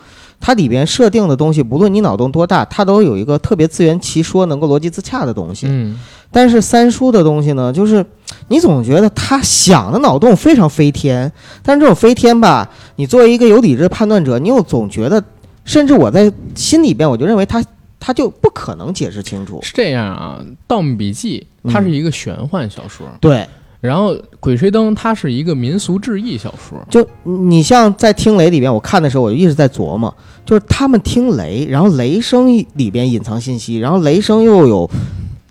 [0.46, 5.68] 它里边设定的东西，不论你脑洞多大，它都有一个特别自圆其说、能够逻辑自洽的东西。
[5.70, 5.98] 嗯，
[6.34, 8.04] 但是三叔的东西呢，就是
[8.48, 15.24] 你总觉得他想的脑洞非常飞天，但是这种飞天吧，你作为一个有理智的判断者，你又总觉得，
[15.64, 17.64] 甚至我在心里边我就认为他
[18.00, 19.60] 他就不可能解释清楚。
[19.62, 23.48] 是这样啊，《盗墓笔记》它是一个玄幻小说，对，
[23.80, 26.84] 然后《鬼吹灯》它是一个民俗志异小说。
[26.90, 34.90] 就你像在听雷里边，我看的时候我就一直在琢磨，就是他们听雷，然后雷声里边隐藏信息，然后雷声又有。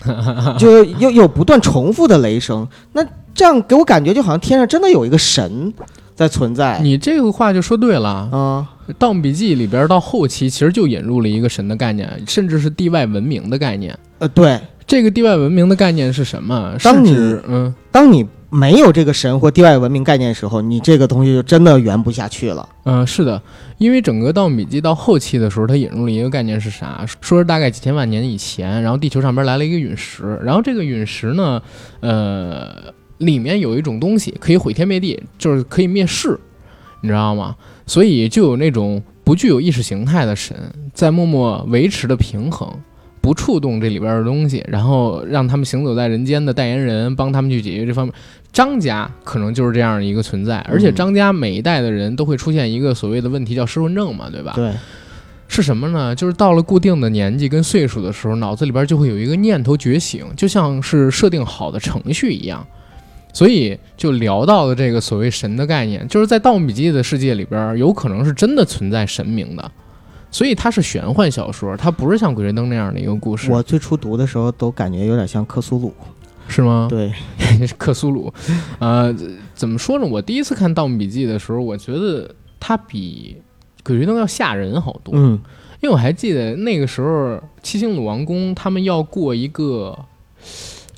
[0.58, 5.72] 就又有不断重复的雷声，那这样给我感觉就好像天上真的有一个神
[6.14, 6.78] 在存在。
[6.82, 8.66] 你这个话就说对了，啊，
[8.98, 13.98] 《盗墓笔记》里边到后期其实就引入了一个神的概念，甚至是地外文明的概念。
[14.18, 16.74] 呃，对，这个地外文明的概念是什么？
[16.78, 22.68] 是当你指嗯，当你没有这个神或地外文明概念的时候，你这个东西就真的圆不下去了。
[22.84, 23.40] 嗯，是的，
[23.78, 27.02] 因为整个《盗墓笔记》到后期的时候，它引入了一个概念是啥？
[27.22, 31.62] 说是大概几千万年以前，然后地球上边来了一个陨石，然后这个陨石呢，
[32.00, 36.38] 呃，里面有一种东西可以毁天灭地，就是可以灭世，
[37.00, 37.56] 你知道吗？
[37.86, 40.54] 所以就有那种不具有意识形态的神
[40.92, 42.70] 在默默维持的平衡。
[43.22, 48.12] 不触动这里边的东西，然后让他们行走在人间的代言人帮他们去解决这方面。
[48.52, 54.52] 张家可能就是这样的一个存在，而且嗯张家每一代的人都会出现一个所谓的问题，叫失魂症嘛，对吧？
[54.54, 54.72] 对，
[55.48, 56.14] 是什么呢？
[56.14, 62.66] 就是到了固定的年纪跟岁数的时候，脑子里边就会有一个念头觉醒，就像是设定好的程序一样。
[63.34, 69.70] 所以就聊到了这个所谓神的概念，就是在《盗墓笔记》的世界里边，有可能是真的存在神明的，
[70.32, 75.94] 所以它是玄幻小说，它不是像《鬼吹灯》那样的一个故事，我最初读的时候都感觉有点像克苏鲁。
[76.48, 76.86] 是吗？
[76.90, 77.10] 对，
[77.78, 78.30] 克苏鲁，
[78.78, 79.14] 呃，
[79.54, 80.06] 怎么说呢？
[80.06, 83.36] 我第一次看《盗墓笔记》的时候，我觉得它比
[83.86, 85.14] 《鬼吹灯》要吓人好多。
[85.16, 85.38] 嗯，
[85.80, 89.96] 因为我还记得那个时候，七星鲁王宫他们要过一个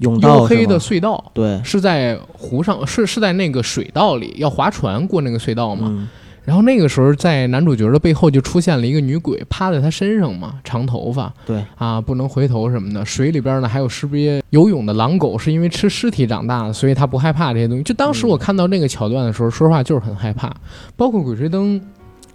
[0.00, 5.86] 黝黑的隧道，对，是在湖上，是是在那个水道里，要划船过那个隧道嘛。
[5.88, 6.08] 嗯
[6.44, 13.04] 然后那个时候，在男主角的背后就出现了一个女鬼，趴在他身上嘛，长头发对，啊，不能回头什么的。
[13.04, 17.82] 水里边呢还有识别游泳的狼狗，是因为吃尸体长大的，所以他不害怕这些东西。
[17.82, 20.54] 就当时我看到那个桥段的时候，说实话就是很害怕。
[20.96, 21.80] 包括《鬼吹灯》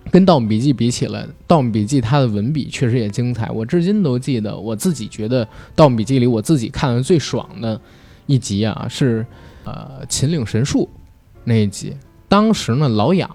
[0.09, 4.57] 跟《盗墓笔记》比起来，《盗墓笔记》它的文笔确实也精彩，我至今都记得。
[4.57, 5.45] 我自己觉得
[5.75, 7.79] 《盗墓笔记》里我自己看的最爽的
[8.25, 9.23] 一集啊，是
[9.65, 10.89] 呃秦岭神树
[11.43, 11.95] 那一集。
[12.27, 13.29] 当时呢，老痒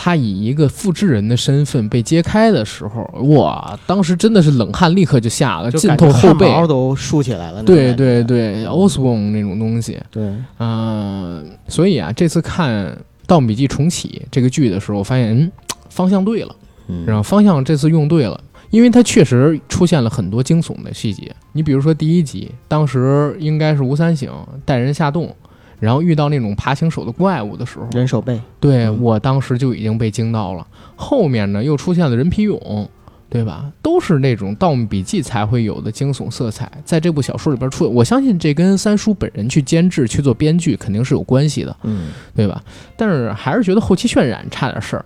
[0.00, 3.02] 他以一个复制人的身份被揭开的时候，
[3.34, 6.48] 哇，当时真的是冷汗立刻就下了，浸透后背。
[6.48, 7.60] 毛都竖起来了。
[7.64, 12.86] 对对对，Osborne 那种东西，对，嗯、所以啊，这次看
[13.26, 15.50] 《盗墓笔记》重启这个剧的时候，我发现，嗯，
[15.90, 16.54] 方向对了，
[16.86, 21.34] 嗯然后方向这次用对了，因为它确实出现了很多惊悚的细节。
[21.52, 24.32] 你比如说第一集，当时应该是吴三省
[24.64, 25.34] 带人下洞，
[25.80, 30.66] 然后遇到那种爬行手的怪物的时候，人手背，对嗯我当时就已经被惊到了。
[30.96, 32.86] 后面呢，又出现了人皮俑，
[33.30, 33.70] 对吧？
[33.82, 37.88] 都是那种《盗墓笔记》才会有的惊悚色彩，在这部小说里边出。
[37.88, 42.62] 我相信这跟三叔本人去监制、去做编剧肯定是有关系的，嗯，对吧？
[42.96, 45.04] 但是还是觉得后期渲染差点事儿，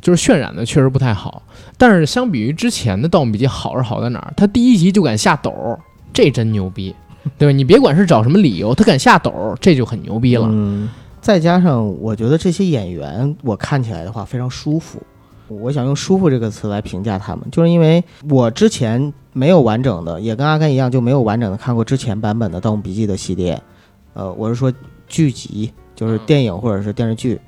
[0.00, 1.42] 就是渲染的确实不太好。
[1.78, 4.34] 但是相比于之前的《盗墓笔记》好是好在哪儿？
[4.36, 5.78] 他第一集就敢下斗儿，
[6.12, 6.94] 这真牛逼，
[7.38, 7.52] 对吧？
[7.52, 10.46] 你别管是找什么理由，他敢下斗儿，这就很牛逼了。
[10.50, 10.88] 嗯，
[11.20, 15.00] 再加上我觉得这些演员，我看起来的话非常舒服。
[15.48, 23.60] 我想用“舒服”这个词来评价他们，就是因为我之前没有完整的，也跟阿甘一样，就没有完整的看过之前版本的《盗墓笔记》的系列。
[24.14, 24.72] 呃，我是说
[25.06, 27.38] 剧集，就是电影或者是电视剧。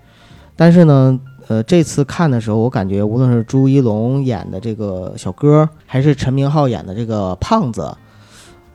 [0.54, 7.90] 但是呢，呃，这次看的时候，我感觉无论是朱一龙演的这个小哥，还是陈明昊演的这个胖子，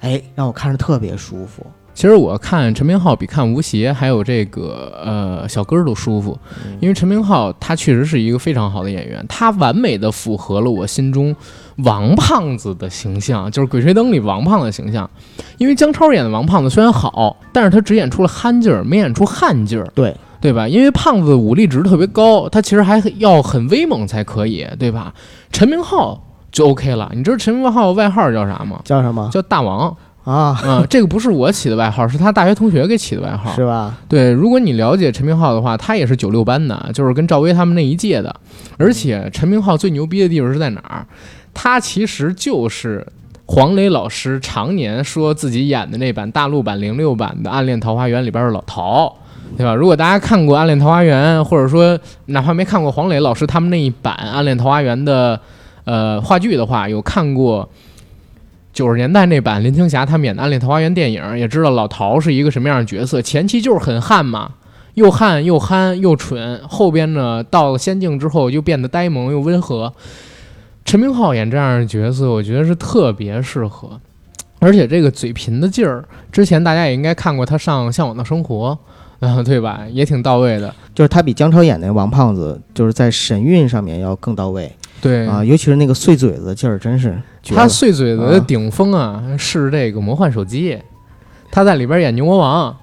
[0.01, 1.65] 哎，让我看着特别舒服。
[1.93, 6.37] 其实我看陈明昊比看吴邪还有这个呃小哥儿都舒服，
[6.79, 11.35] 因为陈明昊他确实是一个非常好的演员，他完美的符合了我心中
[11.77, 15.09] 王胖子的形象，就是《鬼吹灯》里王胖子的形象。
[15.57, 20.69] 因为姜超演的王胖子虽然好，但是他只演出了憨劲儿，没演出悍劲儿，对，对吧？
[20.69, 25.13] 因为胖子武力值特别高，他其实还要很威猛才可以，对吧？
[25.51, 26.17] 陈明昊
[26.51, 27.11] 就 OK 了。
[27.13, 28.79] 你知道陈明昊外号叫啥吗？
[28.83, 29.95] 叫什么叫大王。
[30.25, 30.61] 啊？
[30.63, 33.51] 嗯，这个不是我起的外号，是他大学同学给起的外号。
[33.55, 33.97] 是吧？
[34.07, 38.35] 对，如果你了解陈明昊的话，他也是九六班的，就是跟赵薇他们那一届的。
[38.77, 41.05] 而且陈明昊最牛逼的地方是在哪儿？
[41.53, 43.05] 他其实就是
[43.47, 49.15] 黄磊老师常年说自己演的那版大陆版零六版的《暗恋桃花源》里边的老陶。
[49.57, 49.73] 对吧？
[49.73, 55.39] 如果大家看过《暗恋桃花源》，或者说哪怕没看过黄磊老师他们那一版《暗恋桃花源》的
[55.89, 57.67] 呃话剧的话，有看过
[58.71, 63.19] 九十年代那版林青霞他们演的《暗恋桃花源》电影，也知道老陶是一个什么样的角色。
[63.19, 64.51] 前期就是很悍嘛，
[64.93, 69.91] 又悍又憨又蠢，后边呢到了仙境之后又变得呆萌又温和。
[70.85, 73.99] 陈明昊演这样的角色，我觉得是特别适合，
[74.59, 78.77] 而且这个嘴贫的劲儿，之前大家也应该看过他上《向往的生活》，
[79.21, 79.81] 嗯， 对吧？
[79.91, 80.73] 也挺到位的。
[80.93, 84.71] 就是他比姜超演那王胖子，就是在神韵上面要更到位
[85.01, 85.27] 对。
[85.27, 90.77] 啊，尤其是那个碎嘴子劲儿，真是他碎嘴子的顶峰啊，是这个魔幻手机，
[91.51, 92.75] 他在里边演牛魔王，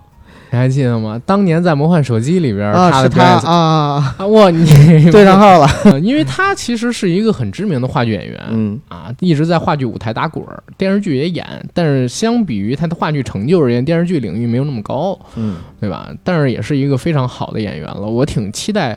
[0.51, 1.21] 你还记得吗？
[1.27, 4.65] 当年在魔幻手机里边，啊，是他的表演啊啊，啊，哇，你
[5.11, 8.41] 对上号了，呃 因为他其实是一个很知名的话剧演员。
[8.51, 8.81] 嗯。
[8.89, 16.11] 啊，一直在话剧舞台打滚儿，电视剧也演，但是相比于他的话剧成就而言，电视剧领域没有那么高，嗯，对吧？
[16.25, 18.97] 但是也是一个非常好的演员了，我挺期待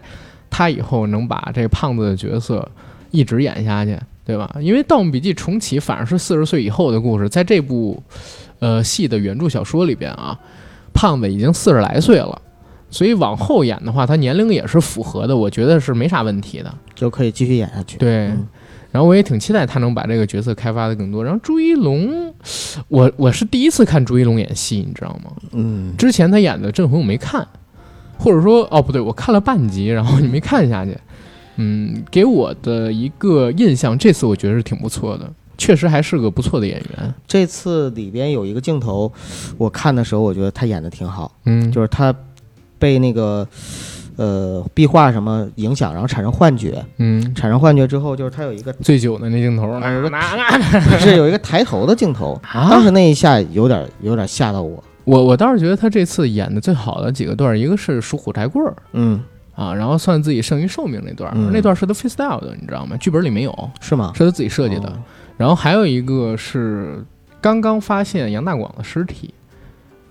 [0.50, 2.68] 他以后能把这个胖子的角色
[3.12, 4.56] 一直演下去，对吧？
[4.62, 8.02] 因为《盗墓笔记》重启反而是四十岁以后的故事，在这部
[8.60, 10.38] 呃戏的原著小说里边啊，
[10.94, 12.42] 胖子已经四十来岁了，
[12.90, 16.74] 所以往后演的话，他年龄也是符合的，我觉得是没啥问题的。
[16.96, 17.98] 就可以继续演下去。
[17.98, 18.48] 对，嗯
[18.92, 21.24] 然后我也挺期待他能把这个角色开发的更多。
[21.24, 22.34] 然后朱一龙，
[22.88, 25.32] 我我是第一次看朱一龙演戏，你知道吗？
[25.52, 27.48] 嗯，之前他演的《镇魂》我没看，
[28.18, 30.98] 或者说哦不对，我看了半集，然后你没看下去。
[31.62, 37.14] 嗯，给我的一个印象，这次我觉得是挺不错的，确实还是个不错的演员。
[37.28, 39.12] 这次里边有一个镜头，
[39.58, 42.16] 我看的时候我觉得他演的挺好，嗯，就是他
[42.78, 43.46] 被那个
[44.16, 49.68] 呃壁画什么影响，然后产生幻觉，嗯，产生幻觉之后，就是他有一个醉酒的那镜头，
[50.98, 52.82] 是有一个抬头的镜头，当啊！
[52.82, 54.82] 时那一下有点有点吓到我。
[55.04, 59.20] 我我倒是觉得他这次演的最好的几个段儿，一个是数火柴棍儿嗯
[59.60, 62.96] 啊，然后算自己剩余寿命那段那段儿是他 freestyle 的，你知道吗？
[62.96, 64.14] 剧本里没有，是吗？
[64.16, 64.88] 是他自己设计的。
[64.88, 65.04] 哦
[65.40, 67.02] 然后还有一个是
[67.40, 69.34] 刚刚发现杨大广的尸体，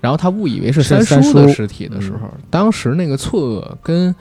[0.01, 4.14] 然后他误以为是三叔叔的尸体的时候，当时那个错愕跟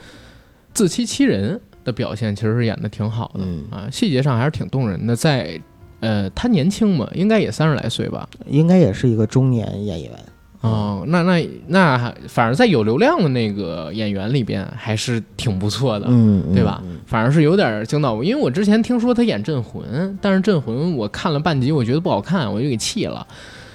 [0.74, 5.16] 自欺欺人的表现其实是演的挺好的、嗯啊，细节上还是挺动人的。
[5.16, 5.58] 在
[6.00, 8.28] 呃，他年轻嘛，应该也三十来岁吧？
[8.46, 10.12] 应该也是一个中年演员。
[10.60, 16.06] 哦，那那那还反正在有流量的那个演员里边还是挺不错的。
[16.08, 16.98] 嗯，对吧嗯？
[17.06, 23.24] 反而是有点惊到我，因为我之前听说他演镇魂，但是镇魂我看了半集，我觉得不好看，我就给弃了。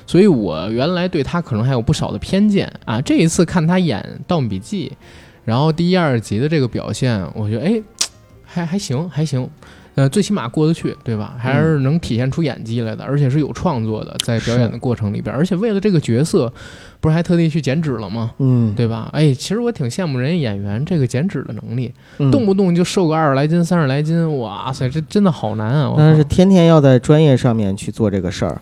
[0.05, 2.99] 所以我原来对他可能还有不少的偏见啊。
[2.99, 4.91] 这一次看他演《盗墓笔记》，
[5.45, 7.81] 然后第一、二集的这个表现，我觉得哎，
[8.43, 9.49] 还还行，还行。
[9.95, 11.35] 呃，最起码过得去，对吧？
[11.37, 16.51] 还是能体现出演技来的，而且是有创作的，在表演的过程里边，而且为了这个角色，
[16.99, 18.31] 不是还特地去减脂了吗？
[18.39, 19.09] 嗯，对吧？
[19.13, 25.93] 哎，其实我挺羡慕人家演员这个减脂的能力，嗯动不动就瘦个二十来斤、三十来斤，哇塞，这真的好难啊！
[25.95, 28.59] 但是天天要在专业上面去做这个事儿。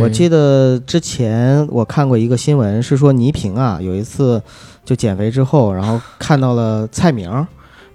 [0.00, 4.42] 我记得之前我看过一个新闻，是说倪萍啊有一次
[4.84, 7.30] 就减肥之后，然后看到了蔡明，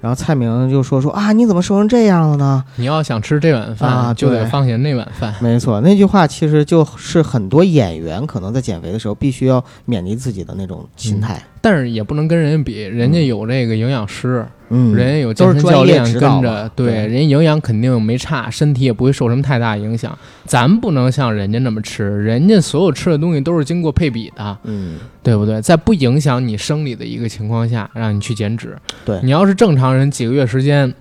[0.01, 2.63] 然后蔡明就说说啊你怎么瘦成这样了呢？
[2.77, 5.33] 你要想吃这碗饭，啊就得放下那碗饭。
[5.39, 11.41] 没错，那句话其实就是很多演员可能在减肥的时候必须要勉励自己的那种心态。
[11.61, 20.17] 但是也不能跟人家比，人家有这个营养师，嗯，人家有健身教练跟着，对，对人家营养肯定没差，身体也不会受什么太大影响。
[20.45, 25.61] 咱不能像人家那么吃，人家所有吃的东西都是经过配比的，嗯，对不对？
[25.61, 28.77] 在不影响你生理的一个情况下，让你去减脂。
[29.05, 30.93] 对你要是正常人，几个月时间，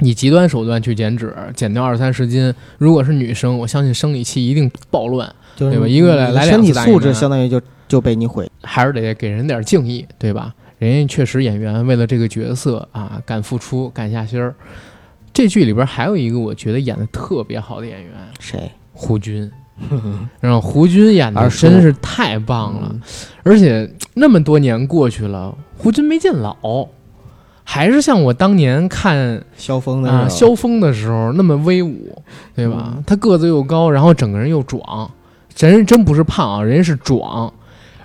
[0.00, 8.48] 以极端手段去减脂，减掉二三十斤，如果是女生，我相信生理期一定暴乱，就是对吧一个月来两身体素质相当于就就被你毁。
[8.62, 10.54] 还是得给人点敬意，对吧？
[10.78, 14.54] 人家确实演员为了这个角色啊，敢付出，敢下心儿。
[15.32, 18.70] 这剧里边还有一个我觉得演的特别好的演员，谁？
[18.92, 19.50] 胡军。
[20.40, 23.00] 然后胡军演的真是太棒了，嗯
[23.44, 26.88] 而且那么多年过去了，胡军没见老，
[27.62, 32.20] 还是像我当年看萧峰的萧峰的时候那么威武，
[32.56, 32.94] 对吧？
[32.96, 35.08] 嗯他个子又高，然后整个人又壮，
[35.56, 37.52] 人真不是胖啊，人是壮。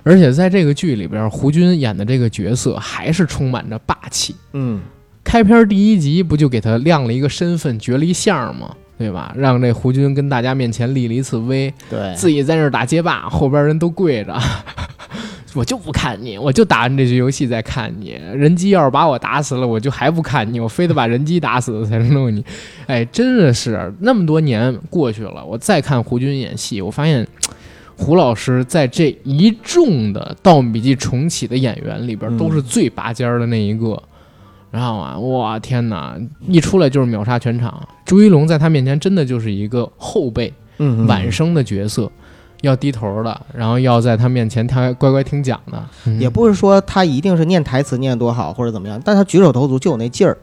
[0.04, 4.36] 而且在这个剧里边，胡军演的这个角色还是充满着霸气。
[4.52, 4.80] 嗯
[5.24, 8.76] 开篇第一集不就给他亮了一个身份，绝了一相吗？
[8.96, 9.34] 对吧？
[9.36, 14.38] 让这胡军跟大家面前立了一次威，对，自己在那儿打街霸，后边人都跪着。
[15.54, 18.20] 我就不看你，我就打完这局游戏再看你。
[18.34, 22.44] 人机要是把我打死了，我就还不看你，我非得把人机打死了才能弄你。
[22.86, 27.26] 哎，真的是那么多年过去了，我再看胡军演戏，我发现
[27.96, 34.02] 胡老师在这一众的《盗墓笔记》重启的演员里边，嗯都是最拔尖儿的那一个。
[34.70, 36.18] 然后啊，哇天哪，
[36.48, 37.86] 一出来就是秒杀全场。
[38.04, 40.52] 朱一龙在他面前真的就是一个后辈。
[41.06, 42.10] 晚生的角色，
[42.62, 50.36] 要低头的，然后要在他面前他乖乖听讲的，嗯也不是说他一定是念台词念多好或者怎么样，但他举手投足就有那劲儿。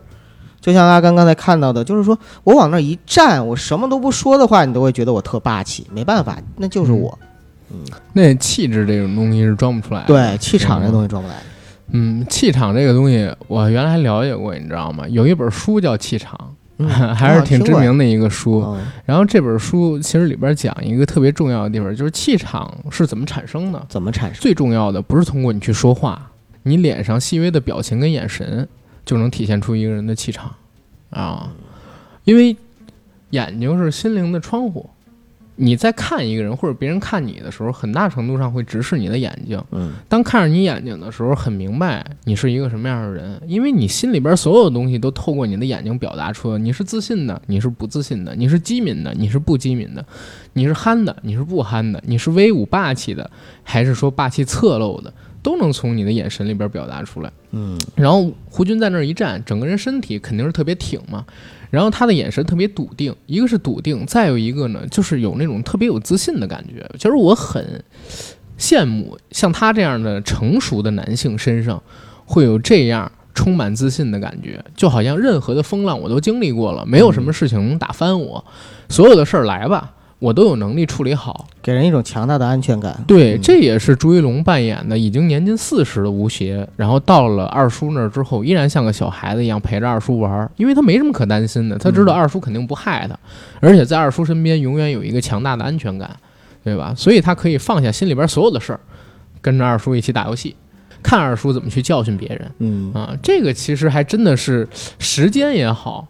[0.62, 5.86] 就像阿甘刚才看到的，就是说我往那儿一站，我什么都不说的话，你都会觉得我特霸气。
[5.92, 7.20] 没办法，那就是我。
[8.14, 10.08] 那气质这种东西是装不出来的。
[10.08, 11.36] 对，气场这东西装不来。
[11.94, 15.06] 嗯，气场这个东西，我原来还了解过，你知道吗？
[15.10, 16.34] 有一本书叫《气场
[16.84, 18.62] 》，嗯还是挺知名的一个书。
[18.62, 23.86] 嗯然后这本书其实里边讲一个特别重要的地方，就是气场是怎么产生的。
[23.90, 24.42] 怎么产生？
[24.42, 26.32] 最重要的不是通过你去说话，
[26.64, 28.68] 你脸上细微的表情跟眼神
[29.04, 30.50] 就能体现出一个人的气场
[31.10, 31.52] 啊，
[32.24, 32.56] 因为
[33.32, 34.90] 眼睛是心灵的窗户。
[35.64, 39.64] 你在看一个人或者别人看你的时候，很大程度上会直视你的眼睛。
[39.72, 46.58] 嗯当看着你眼睛的时候，很明白你是一个什么样的人，因为你心里边所有的东西都透过你的眼睛表达出来。
[46.58, 50.04] 你是自信的，你是不自信的；你是机敏的，你是不机敏的；
[50.54, 53.30] 你是憨的，你是不憨的；你是威武霸气的，
[53.62, 55.14] 还是说霸气侧漏的，
[55.44, 57.32] 都能从你的眼神里边表达出来。
[57.52, 61.26] 嗯然后胡军在那儿一站，整个人身体肯定是特别挺嘛，
[61.70, 66.90] 然后他的眼神特别笃定，一个是笃定，再有一个呢，就是有那种特别有自信的感觉。
[66.98, 67.84] 其实我很
[68.58, 71.82] 羡慕像他这样的成熟的男性身上
[72.26, 78.46] 会有这样充满自信的感觉，就好像任何的风浪我都经历过了，没有什么事情能打翻我，
[78.88, 81.48] 所有的事儿来吧，我都有能力处理好。
[81.64, 83.04] 给人一种强大的安全感。
[83.08, 93.18] 对，嗯这也是朱一龙扮演的已经年近四十的吴邪，然后到了二叔那儿之后，依然像个小孩子一样陪着二叔玩儿，因为他没什么可担心的，他知道嗯二叔肯定不害他，
[93.60, 96.16] 而且在二叔身边永远有一个强大的安全感，
[96.64, 96.94] 对吧？
[96.96, 98.80] 所以他可以放下心里边所有的事儿，
[99.42, 100.56] 跟着二叔一起打游戏。
[101.04, 103.18] 看二叔怎么去教训别人嗯啊。
[103.24, 104.68] 这个其实还真的是
[105.00, 106.08] 时间也好，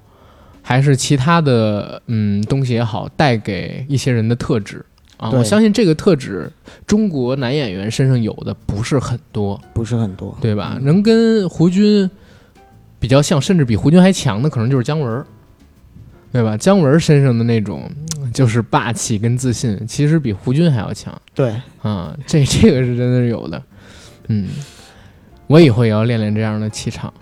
[0.61, 4.85] 还是其他的嗯东西也好，带给一些人的特质
[5.17, 5.29] 啊。
[5.31, 6.51] 我相信这个特质，
[6.85, 10.77] 中国男演员身上有的不是很多，不是很多，对吧？
[10.81, 12.09] 能跟胡军
[12.99, 15.25] 比较像，甚至比胡军还强的，可能就是姜文儿，
[16.31, 16.55] 对吧？
[16.55, 17.89] 姜文儿身上的那种
[18.19, 22.15] 嗯就是霸气跟自信，其实比胡军还要强对，啊！
[22.25, 23.61] 这这个是真的是有的，
[24.27, 24.47] 嗯，
[25.47, 27.13] 我以后也要练练这样的气场。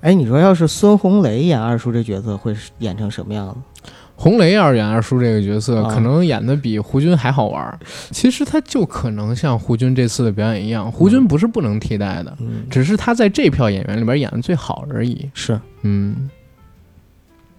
[0.00, 3.90] 哎，你说要是孙红雷演二叔这角色会是演成什么样子？
[4.20, 7.78] 红雷要是演二叔这个角色，啊可能演的比胡军还好玩儿。
[8.10, 15.30] 其实他就可能像胡军这次的表演一样，胡军不是不能替代的，嗯，只是他在这票演员里边演的最好而已。
[15.34, 16.28] 是，嗯，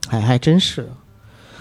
[0.09, 0.89] 还还真是，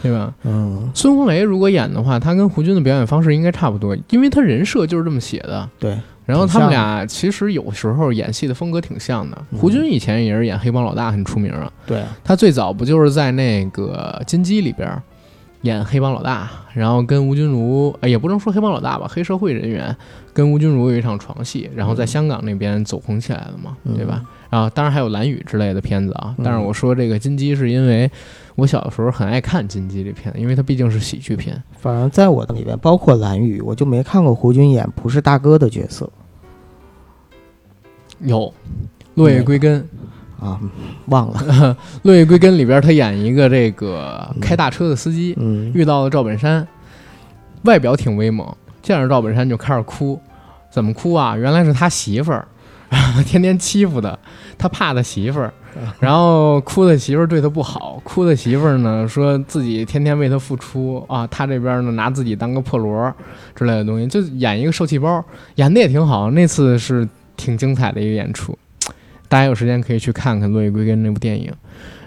[0.02, 0.34] 对吧？
[0.42, 5.68] 嗯，孙红雷如果演的话，他跟胡军的表演方式应该差不多，因为他人设就是这么写的。
[5.78, 5.96] 对，
[6.28, 9.36] 然后他们俩其实有时候演戏的风格挺像的。
[9.50, 14.86] 嗯胡军以前也是演黑帮老大很出名啊，对，他最早不就是在那个金鸡里边
[15.62, 19.96] 演黑帮老大，然后跟吴君如，呃也不能说黑帮老大吧，黑社会人员
[20.34, 24.22] 跟吴君如有一场床戏，然后在香港那边走红起来了嘛，嗯对吧？
[24.50, 28.08] 啊，当然还有蓝宇之类的片子啊，嗯但是我说这个金鸡是因为
[28.54, 31.60] 我小的时候很爱看金鸡这片，因为它毕竟是喜剧片。
[31.78, 36.08] 反正在我的里边，包括蓝宇，我就没看过胡军演不是大哥的角色
[38.20, 38.52] 有
[39.14, 39.86] 落叶归根，
[40.40, 40.58] 啊，
[41.06, 45.72] 忘了， 落叶归根里边他演一个这个开大车的司机，嗯。
[45.74, 46.66] 遇到了赵本山，
[47.62, 48.46] 外表挺威猛，
[48.82, 50.20] 见着赵本山就开始哭，
[50.70, 51.36] 怎么哭啊？
[51.36, 52.46] 原来是他媳妇儿，
[53.26, 54.16] 天天欺负他，
[54.56, 55.52] 他怕他媳妇儿，
[56.00, 63.12] 然后哭的媳妇儿对他不好，哭的媳妇儿呢说自己天天为他付出啊，他这边呢拿自己当个破锣
[63.54, 65.22] 之类的东西，就演一个受气包，
[65.56, 67.06] 演的也挺好，那次是
[67.39, 68.59] 挺精彩的一个演出，
[69.28, 71.51] 大家有时间可以去看看《落叶归根》那部电影。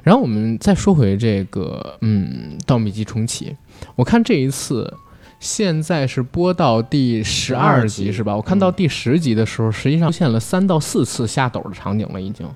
[0.03, 3.55] 然后我们再说回这个，嗯，《盗墓笔记》重启，
[3.95, 4.91] 我看这一次
[5.39, 8.35] 现在是播到第十二集集是吧？
[8.35, 12.47] 我看到第十集的时候，实际上出现了三到四次下斗的场景了，已经，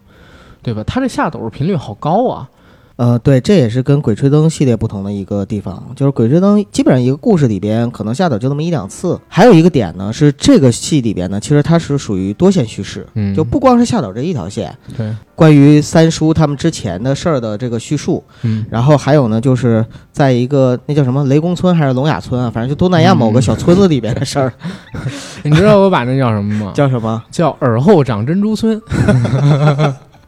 [0.62, 0.84] 对吧？
[0.84, 2.50] 它这下斗的频率好高啊！
[2.98, 9.20] 呃，对，这也是跟《鬼吹灯》系列不同的一个地方，就是《鬼吹灯》基本上一个故事里边可能下斗就那么一两次。
[9.28, 24.54] 还有一个点呢，是这个戏里边呢，其实它是属于多线叙事，嗯，就不光是下斗这一条线，对，关于三叔他们之前的事儿的这个叙述，嗯然后还有呢，就是在一个那叫什么雷公村还是聋哑村啊，反正就东南亚某个小村子里边的事儿，
[25.44, 26.72] 你知道我把那叫什么吗？
[26.74, 27.22] 叫什么？
[27.30, 28.82] 叫耳后长珍珠村。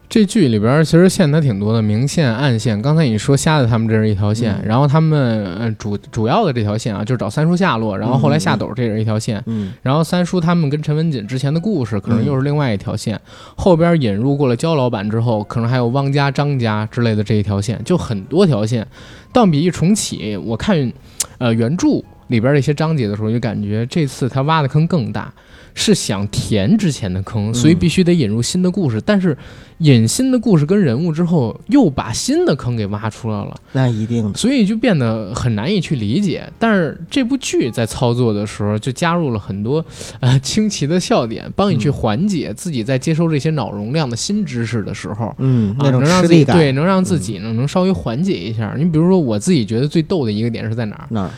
[0.08, 2.80] 这剧里边儿其实线它挺多的，明线、暗线。
[2.80, 13.20] 刚才你说瞎子他们这是一条线，嗯然后他们呃主主要的这条线啊，就是找三叔下落，然后后来下斗这也是一条线，嗯然后三叔他们跟陈文锦之前的故事可能又是另外一条线，
[13.54, 18.86] 后边引入过了焦老板之后，可能还有汪家、张家之类的这一条线，就很多条线。
[19.30, 20.90] 当笔一重启，我看
[21.36, 25.30] 呃原著里边的一些章节的时候，就感觉这次他挖的坑更大。
[25.78, 29.00] 是想填之前的坑，所以必须得引入新的故事。
[29.00, 29.36] 但是
[29.78, 36.42] 引新的故事跟人物之后，又把新的坑给挖出来了，那一定的，所以就变得很难以去理解。
[36.58, 39.84] 但是这部剧在操作的时候，就加入了很多
[40.18, 45.32] 呃清奇的笑点，帮你去缓解自己在接收这些脑容量的新知识的时候。
[45.38, 48.74] 嗯，啊，那种能让自己吃力感，对，能让自己呢能稍微缓解一下。
[48.76, 51.06] 你比如说，我自己觉得最逗的一个点是在哪儿？
[51.10, 51.30] 哪儿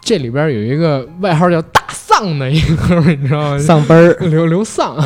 [0.00, 3.58] 这里边有一个外号叫大丧的一个哥们， 你知道吗？
[3.58, 4.96] 丧奔儿，刘刘丧，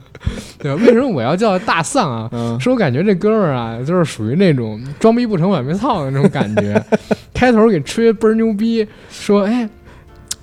[0.58, 0.80] 对吧？
[0.86, 2.28] 为什么我要叫大丧啊？
[2.32, 6.82] 嗯是我感觉这哥们儿啊，就是属于那种装逼不成反被操的那种感觉。
[7.34, 9.68] 开头给吹倍儿牛逼，说哎，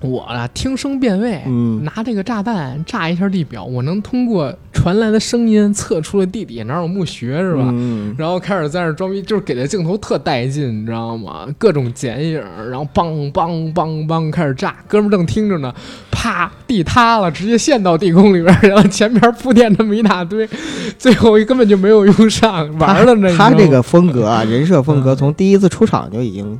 [0.02, 7.70] 我啊听声辨位，嗯拿这个炸弹炸一下地表，我能通过传来的声音测出了地底哪有墓穴，是吧？
[7.72, 11.48] 嗯然后开始在那装逼，就是给这镜头特带劲，你知道吗？
[11.58, 15.72] 各种剪影，然后梆梆梆梆开始炸，哥们儿正听着呢，
[16.10, 20.50] 啪地塌了，直接陷到地宫里边儿，然后前边铺垫这么一大堆，
[20.98, 23.30] 最后根本就没有用上，玩儿了呢。
[23.38, 26.60] 他你知道吗这个风格啊，人设风格从第一次出场就已经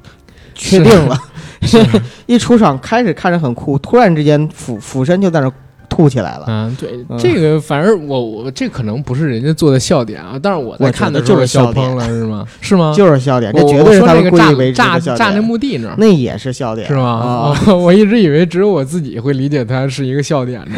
[0.54, 1.18] 确定了，
[2.26, 5.54] 一出场开始看着很酷，突然之间俯俯身就在那儿
[5.88, 6.46] 吐起来了。
[6.48, 12.48] 嗯，对，嗯这个反正我我这可能不是人家做的笑点啊，但是我在看的时候得就是笑点笑喷了，是吗？
[12.62, 12.94] 是吗？
[12.96, 15.42] 就是笑点，这绝对是他们我说那个炸故意为之炸炸那。
[15.42, 15.96] 墓地那儿。
[15.98, 17.04] 那也是笑点，是吗？
[17.04, 20.78] 啊，哦我一直以为只有我自己会理解它是一个笑点呢，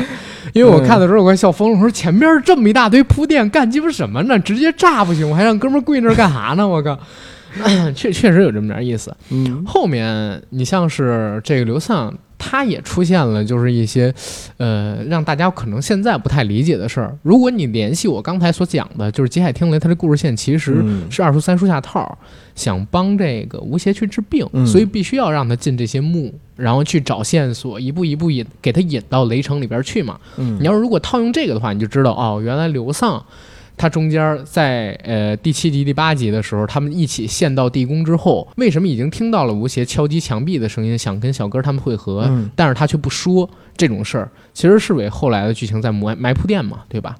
[0.53, 1.75] 因为我看的时候我快笑疯了。
[1.77, 4.37] 我说前边这么一大堆铺垫，干鸡巴什么呢？
[4.39, 6.67] 直接炸不行，我还让哥们儿跪那儿干啥呢？
[6.67, 6.97] 我靠！
[7.95, 9.15] 确确实有这么点意思。
[9.29, 14.13] 嗯后面你像是这个刘丧，他也出现了就是一些，
[14.57, 17.17] 呃，让大家可能现在不太理解的事儿。
[17.21, 22.17] 如果你联系我刚才所讲的，就是《极海听雷》，他的故事线其实嗯是二叔三叔下套，
[22.55, 30.19] 想帮这个吴邪去治病，嗯所以必须要让他进这些墓，然后去找线索，一步一步引给他引到雷城里边去嘛。
[30.37, 33.23] 嗯你要是如果套用这个的话，你就知道哦，原来刘丧
[33.75, 47.15] 他中间在呃第七集、第八集的时候，他们一起陷到地宫之后，为什么已经听到了吴邪敲击墙壁的声音，想跟小哥他们会合，嗯但是他却不说这种事儿，其实是为后来的剧情在埋埋铺垫嘛，对吧？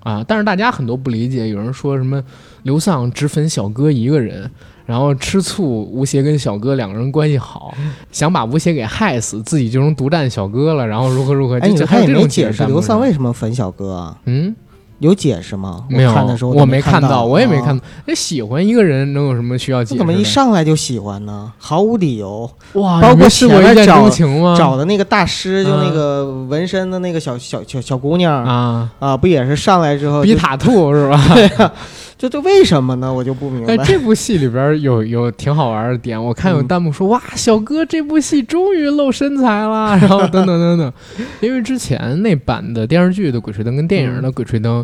[0.00, 2.22] 啊，但是大家很多不理解，有人说什么
[2.62, 4.50] 刘丧只粉小哥一个人。
[4.86, 7.74] 然后吃醋，吴邪跟小哥两个人关系好，
[8.12, 11.58] 想把吴邪给害死，自己就能独占小哥了，然后如何如何？
[11.58, 14.20] 哎，你这还有这种没解释刘丧为为什么粉小哥啊？
[14.26, 14.54] 嗯。
[14.98, 15.84] 有解释吗？
[15.88, 17.78] 没有，我看的时候我没看到，我也没看啊。
[17.78, 17.84] 到。
[18.06, 21.52] 那喜欢一个人能有什么需要解释怎么一上来就喜欢呢？
[21.58, 22.50] 毫无理由。
[22.74, 23.00] 哇？
[23.00, 24.54] 包括你没试过一见前面找钟情吗？
[24.56, 31.22] 找的那个大师，就那嗯个纹身的那个小小小小姑娘啊，啊，不也是上来之后比塔兔是吧？
[31.34, 31.72] 对呀，
[32.18, 33.12] 就这为什么呢？
[33.12, 33.84] 我就不明哎，白。
[33.84, 40.92] 这部戏里边有有挺好玩的点，我看有嗯弹幕说、哇，小哥这部戏终于露身材了，然后等等等等，
[41.40, 44.82] 因为之前那版的电视剧的《鬼吹灯》跟电影的《鬼吹灯》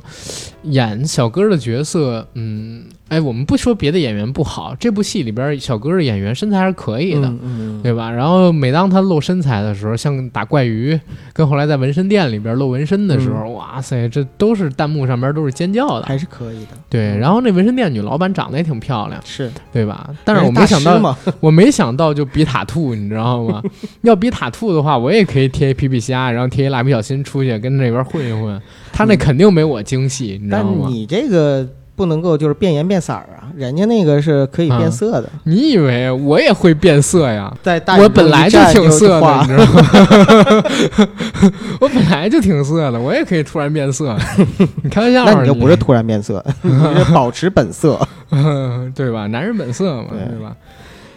[0.65, 7.29] 演小哥的角色，嗯，哎，我们不说别的演员不好，这部戏里边小哥的演员身材还是可以的。
[7.29, 8.11] 嗯嗯对吧？
[8.11, 10.99] 然后每当他露身材的时候，像打怪鱼，
[11.35, 16.07] 跟后来在纹身店里边露纹身的时候，哇塞，这都是弹幕上边都是尖叫的。
[16.07, 16.69] 还是可以的。
[16.89, 20.09] 对，然后那纹身店女老板长得也挺漂亮，是，对吧？
[20.25, 23.63] 但是我没想到，我没想到就比塔兔，你知道吗？
[24.03, 28.59] 要比塔兔的话，我也可以贴一皮皮虾，然后贴一蜡笔小新出去跟那边混一混。
[28.93, 30.87] 他那肯定没我精细，你知道吗？
[30.89, 31.67] 你这个
[32.03, 37.57] 不能够就是变颜变色儿啊，人家那个是可以变嗯色的，你以为我也会变色呀？
[37.63, 40.65] 在大我本来就挺色的，你知道吗？
[41.79, 44.17] 我本来就挺色的，我也可以突然变色。
[44.83, 48.01] 你开玩笑，那你就不是突然变色，你是保持本色。
[48.97, 49.29] 对吧？
[49.29, 50.57] 男人本色嘛，对对吧？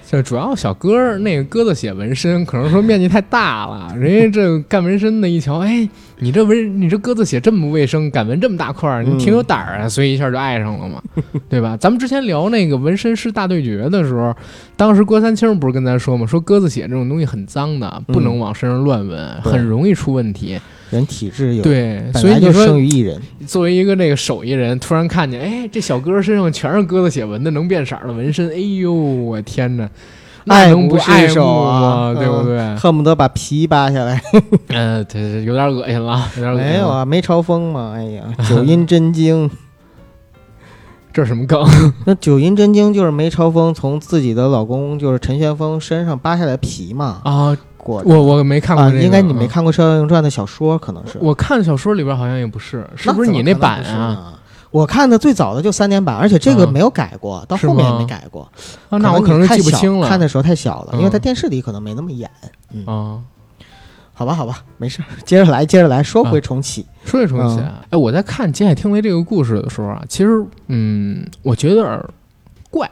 [0.07, 5.89] 就主要小哥儿那个鸽子血纹身，可能说面积太大了，人家这干纹身的一瞧，哎，
[6.19, 11.01] 你这纹你这鸽子血这么不卫生，敢纹这么大块儿，你挺有胆儿啊，所以一下就爱上了嘛，
[11.49, 11.75] 对吧？
[11.77, 14.35] 咱们之前聊那个纹身师大对决的时候，
[14.77, 20.59] 当时郭三清不是跟咱说嘛，说鸽子血这种东西很脏的，不能往身上乱纹，对很容易出问题。
[20.91, 29.89] 人体质有，对，所以你说生于一人，作为一个那个手艺人，突然看见，哎，这小哥身上全是鸽子血纹的，能变色儿的纹身，哎呦，我天哪，那
[30.53, 31.45] 爱能不释手？
[31.61, 32.75] 啊对不对？
[32.75, 34.21] 恨不得把皮扒下来。
[34.69, 36.67] 嗯、对对，有点恶心了，有点恶心。
[36.67, 39.49] 没有，啊，梅超风嘛，哎呀，九阴真经。
[41.11, 41.65] 这是什么梗？
[42.05, 49.47] 那九阴真经就是梅超风从自己的老公就是陈玄风身上扒下来皮嘛，啊，我我没看过啊，这个，应该你没啊。
[49.49, 51.17] 看过《射雕英雄传》的小说，可能是。
[51.21, 54.33] 我看小说里边好像也不是，是不是你那版啊？
[54.75, 54.81] 呢？
[54.81, 58.43] 我看的最早的就三点版，而且这个啊没有改过，到后面也没改过。
[58.89, 60.07] 啊，那我可可能记不清了。
[60.07, 62.29] 看的时候太小了，因为在电视里可能没那么演。
[62.71, 63.21] 嗯，啊，
[64.13, 66.85] 好吧，好吧，没事儿，接着来，接着来说回啊重启。
[67.05, 72.09] 说回重启啊，哎，我在看《极海听雷》这个故事的时候啊，其实，嗯，我觉得
[72.69, 72.89] 怪。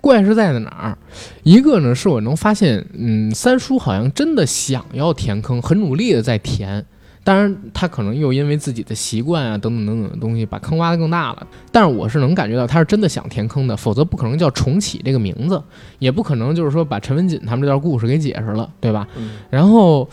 [0.00, 0.98] 怪是在哪儿？
[1.44, 6.84] 一个呢，是我能发现，嗯，三叔好像真的想要填坑，很努力的在填。
[7.24, 11.46] 当然，他可能又因为自己的习惯啊，等等等等的东西，把坑挖得更大了。
[11.72, 15.62] 但是我是能感觉到他是真的想填坑的，否则不可能叫重启这个名字，
[15.98, 19.08] 也不可能就是说把陈文锦他们这段故事给解释了，对吧？
[19.16, 20.06] 嗯然后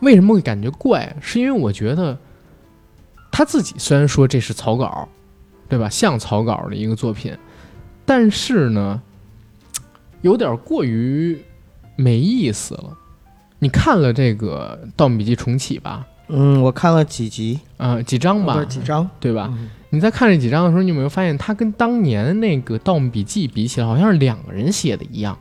[0.00, 1.16] 为什么会感觉怪？
[1.22, 2.18] 是因为我觉得
[3.32, 5.08] 他自己虽然说这是草稿，
[5.70, 5.88] 对吧？
[5.88, 7.34] 像草稿的一个作品，
[8.04, 9.00] 但是呢，
[10.20, 11.42] 有点过于
[11.96, 12.98] 没意思了。
[13.64, 16.06] 你看了这个《盗墓笔记》重启吧？
[16.28, 19.48] 嗯，我看了几集，啊、几章吧，几章，对吧？
[19.50, 25.38] 嗯你在看这几章的时候，你有没有发现，它跟当年那个《盗墓笔记》比起来，好像是两个人写的一样？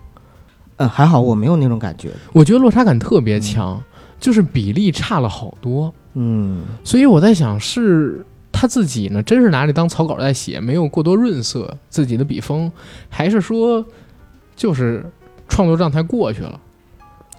[0.77, 2.11] 嗯，还好我没有那种感觉。
[2.31, 3.83] 我觉得落差感特别强，
[4.19, 5.93] 就是比例差了好多。
[6.13, 12.71] 嗯，所以我在想，是他自己呢，真是拿这当草稿在写，没有过多润色自己的笔锋，
[13.09, 13.83] 还是说
[14.55, 15.03] 就是
[15.49, 16.59] 创作状态过去了？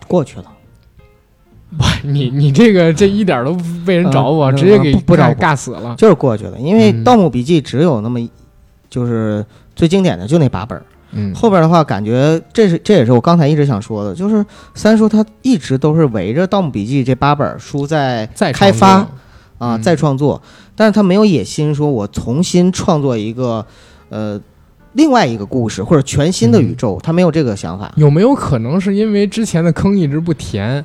[0.09, 0.53] 过去了。
[1.81, 5.95] 哇，你你这个这一点都不被人找我，嗯直接给尬不不找尬死了。
[5.97, 8.31] 就是过去了，因为嗯《盗墓笔记》只有那么一，
[8.89, 9.45] 就是
[9.75, 14.45] 最经典的就那八本儿，嗯，后边的话感觉这是这也是我刚才一直想说的，就是
[14.75, 19.09] 三叔他一直都是围着《盗墓笔记》这八本书在再开发啊
[19.59, 19.83] 嗯。
[19.83, 20.41] 再创作，
[20.77, 23.65] 但是他没有野心说我重新创作一个
[24.11, 24.41] 呃
[24.93, 27.93] 另外一个故事或者全新的宇宙，他没有这个想法。
[27.97, 30.85] 有没有可能是因为之前的坑一直不填，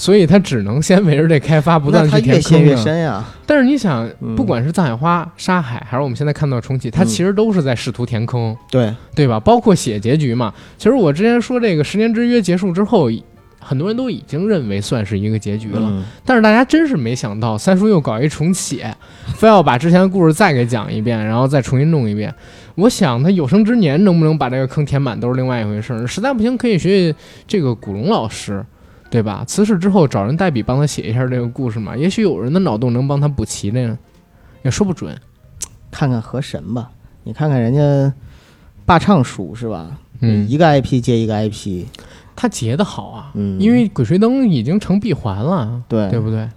[0.00, 2.82] 所以他只能先围着这开发，不断那他去填越陷越坑呢？
[2.82, 3.22] 深呀。
[3.44, 9.38] 但是你想，嗯不管是藏海花、沙海，还是我们现在看到重启，它嗯其实都是在试图填坑，对，对吧？
[9.38, 10.54] 包括写结局嘛。
[10.78, 13.10] 其实我之前说这个十年之约结束之后，
[13.58, 15.80] 很多人都已经认为算是一个结局了。
[15.82, 18.82] 嗯，但是大家真是没想到，三叔又搞一重启，
[19.36, 22.34] 非要把之前的故事再给讲一遍，然后再重新弄一遍。
[22.76, 26.06] 我想他有生之年能不能把这个坑填满都是另外一回事儿。
[26.06, 27.14] 实在不行，可以学学
[27.46, 28.64] 这个古龙老师，
[29.10, 29.44] 对吧？
[29.46, 33.98] 辞世之后找人代笔帮他写一下这个故事嘛，也许有人的脑洞能帮他补齐呢，
[34.62, 35.14] 也说不准。
[35.90, 36.90] 看看河神吧，
[37.24, 38.14] 你看看人家
[38.86, 39.98] 霸唱叔是吧？
[40.20, 41.86] 嗯，一个 IP 接一个 IP，
[42.36, 46.48] 他结的好啊，嗯，因为鬼吹灯已经成闭环了，对对不对？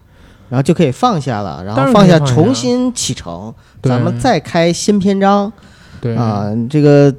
[0.50, 3.52] 然后就可以放下了，然后放下重新启程，
[3.82, 5.52] 对咱们再开新篇章
[6.00, 6.52] 对啊。
[6.70, 7.12] 这个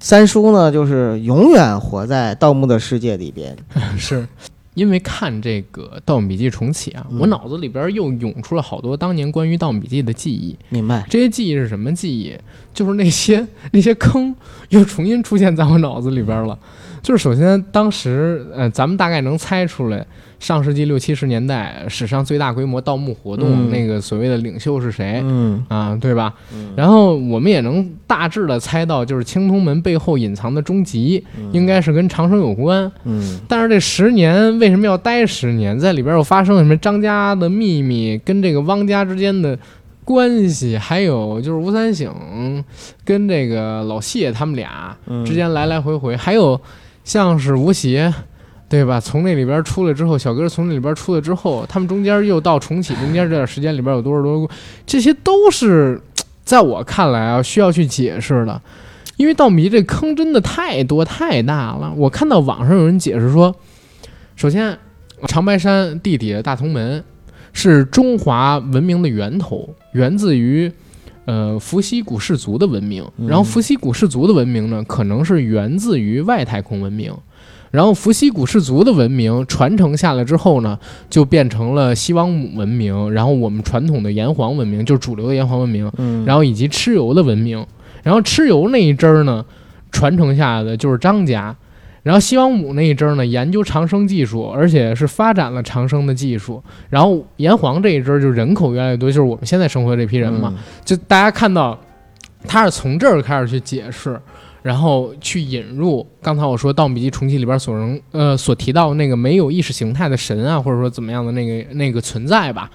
[0.00, 3.56] 三叔呢，就是永远活在盗墓的世界里边。
[3.96, 4.26] 是
[4.74, 10.56] 因为看这个《盗墓笔记》重启啊，嗯我脑子里边又涌出了好多当年关于《盗墓笔记》的记忆。
[10.70, 11.06] 明白？
[11.10, 12.34] 这些记忆是什么记忆？
[12.72, 14.34] 就是那些那些坑
[14.70, 16.58] 又重新出现在我脑子里边了。
[17.02, 20.06] 就是首先当时呃，咱们大概能猜出来，
[20.42, 25.96] 上世纪六七十年代史上最大规模盗墓活动、嗯那个所谓的领袖是谁、嗯啊？
[26.00, 26.34] 对吧？
[26.52, 32.90] 嗯然后我们也能大致的猜到，就是青铜门背后隐藏的终极应该是跟长生有关。
[33.04, 35.78] 嗯但是这十年为什么要待十年？
[35.78, 39.56] 在里边又发生了什么张家的秘密，跟这个汪家之间的
[40.04, 42.12] 关系，还有就是吴三省
[43.04, 46.60] 跟这个老谢他们俩嗯之间来来回回，还有
[47.04, 48.12] 像是吴邪。
[48.72, 48.98] 对吧？
[48.98, 54.54] 从那里边出来之后，小哥从那里边出来之后，他们中间又到重启中间这段时间里边有多少多少，
[54.86, 56.00] 这些都是
[56.42, 58.62] 在我看来啊需要去解释的，
[59.18, 61.92] 因为盗迷这坑真的太多太大了。
[61.98, 63.54] 我看到网上有人解释说，
[64.36, 64.78] 首先
[65.26, 67.04] 长白山地底的大同门
[67.52, 70.72] 是中华文明的源头，源自于
[71.26, 77.14] 呃伏羲古氏族的文明，嗯然后伏羲古氏族的文明呢，可能是源自于外太空文明。
[77.72, 87.66] 然后伏羲古氏族的文明传承下来之后呢，就变成了西王母文明，然后我们传统的炎黄文明，就是主流的炎黄文明，嗯，然后以及蚩尤的文明，
[88.02, 89.42] 然后蚩尤那一支儿呢，
[89.90, 91.56] 传承下来的就是张家，
[92.02, 100.52] 然后西王母那一支儿呢，研究长生技术，而且是发展了长生的技术，然后炎黄这一支儿就人口越来越多，就是我们现在生活的这批人嘛，
[100.84, 101.78] 就大家看到
[102.46, 104.20] 他是从这儿开始去解释。
[104.62, 112.70] 然后去引入刚才我说《盗墓笔记重启》里边所能呃所提到那个没有意识形态的神啊，或者说怎么样的那个那个存在吧，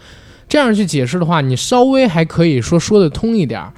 [0.50, 3.72] 这样去解释的话，你稍微还可以说说得通一点儿。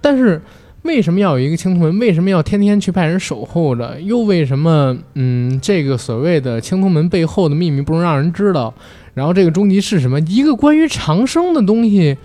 [0.00, 0.40] 但是
[0.82, 1.98] 为什么要有一个青铜门？
[1.98, 4.00] 为什么要天天去派人守候着？
[4.00, 8.72] 又为什么嗯，这个所谓的青铜门背后的秘密不能让人知道？
[9.14, 10.20] 然后这个终极是什么？
[10.20, 12.16] 一个关于长生的东西，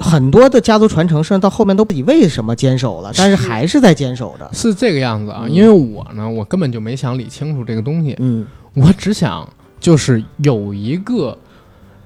[0.00, 4.50] 很多的家族传承，甚至到后面都不知为什么坚守了，但是还是在坚守着。
[4.52, 5.42] 是这个样子啊。
[5.44, 5.52] 嗯。
[5.52, 8.46] 因为我呢，我根本就没想理清楚这个东西，嗯。
[8.74, 9.48] 我只想
[9.78, 11.36] 就是有一个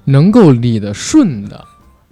[0.05, 1.63] 能够理得顺的，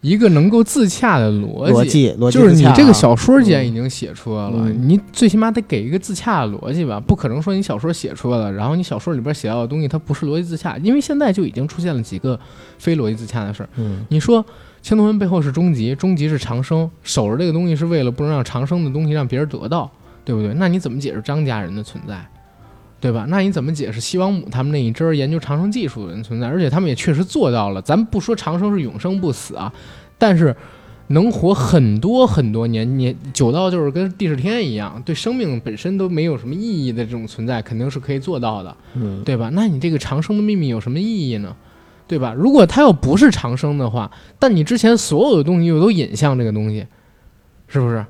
[0.01, 4.89] 一个能够自洽的逻逻辑逻辑就是你这个小说既然已经写出来了，嗯。
[4.89, 12.39] 你最起码得给一个自洽的逻辑吧，不可能说你小说写出来了，然后你小说里边写到的东西它不是逻辑自洽，因为现在就已经出现了几个
[12.77, 13.69] 非逻辑自洽的事儿。
[13.77, 14.05] 嗯。
[14.09, 14.45] 你说
[14.83, 19.89] 青铜门背后是终极，终极是长生，守着这个东西是为了不能让长生的东西让别人得到，
[20.25, 20.53] 对不对？
[20.55, 22.23] 那你怎么解释张家人的存在？
[22.99, 23.25] 对吧？
[23.27, 26.47] 那你怎么解释西王母他们那一支儿研究长生技术的人存在？
[26.47, 27.81] 而且他们也确实做到了。
[27.81, 29.73] 咱不说长生是永生不死啊，
[30.17, 30.55] 但是
[31.07, 39.49] 能活很多很多年，年久到就是跟地势天一样，对生命本身都没有什么意义的这种存在，肯定是可以做到的，嗯对吧？
[39.53, 41.55] 那你这个长生的秘密有什么意义呢？
[42.13, 42.33] 对吧？
[42.37, 46.85] 如果它要不是长生的话，但你之前所有的东西又都引向这个东西，
[47.67, 48.05] 是不是？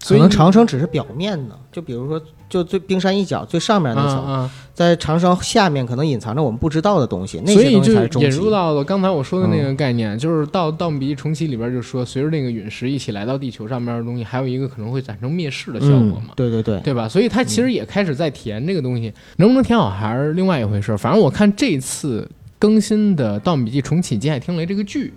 [0.00, 8.28] 所以你可能长生只是表面的，就比如说，就最冰山一角最上面那层，啊在长生下面可能隐藏着我们不知道的东西，啊，那些东西所以就才是终极。
[8.28, 17.08] 引入到了刚才我说的那嗯个概念，就是到《盗墓笔记重启》里边就说，随着那个陨石一起来到地球上面的东西，还有一个可能会产生灭世的效果嗯嘛，，对对对，对吧？
[17.08, 20.94] 所以它其实也开始在填这个东西，能不能填好还是另外一回事。
[20.98, 22.28] 反正我看这次
[22.64, 25.12] 更新的《盗墓笔记重启：极海听雷》这个剧，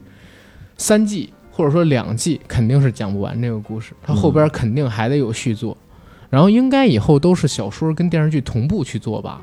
[0.76, 5.78] 三季或者说两季肯定是讲不完这个故事，它后边肯定还得有续作，
[6.30, 9.42] 然后应该以后都是小说跟电视剧同步去做吧，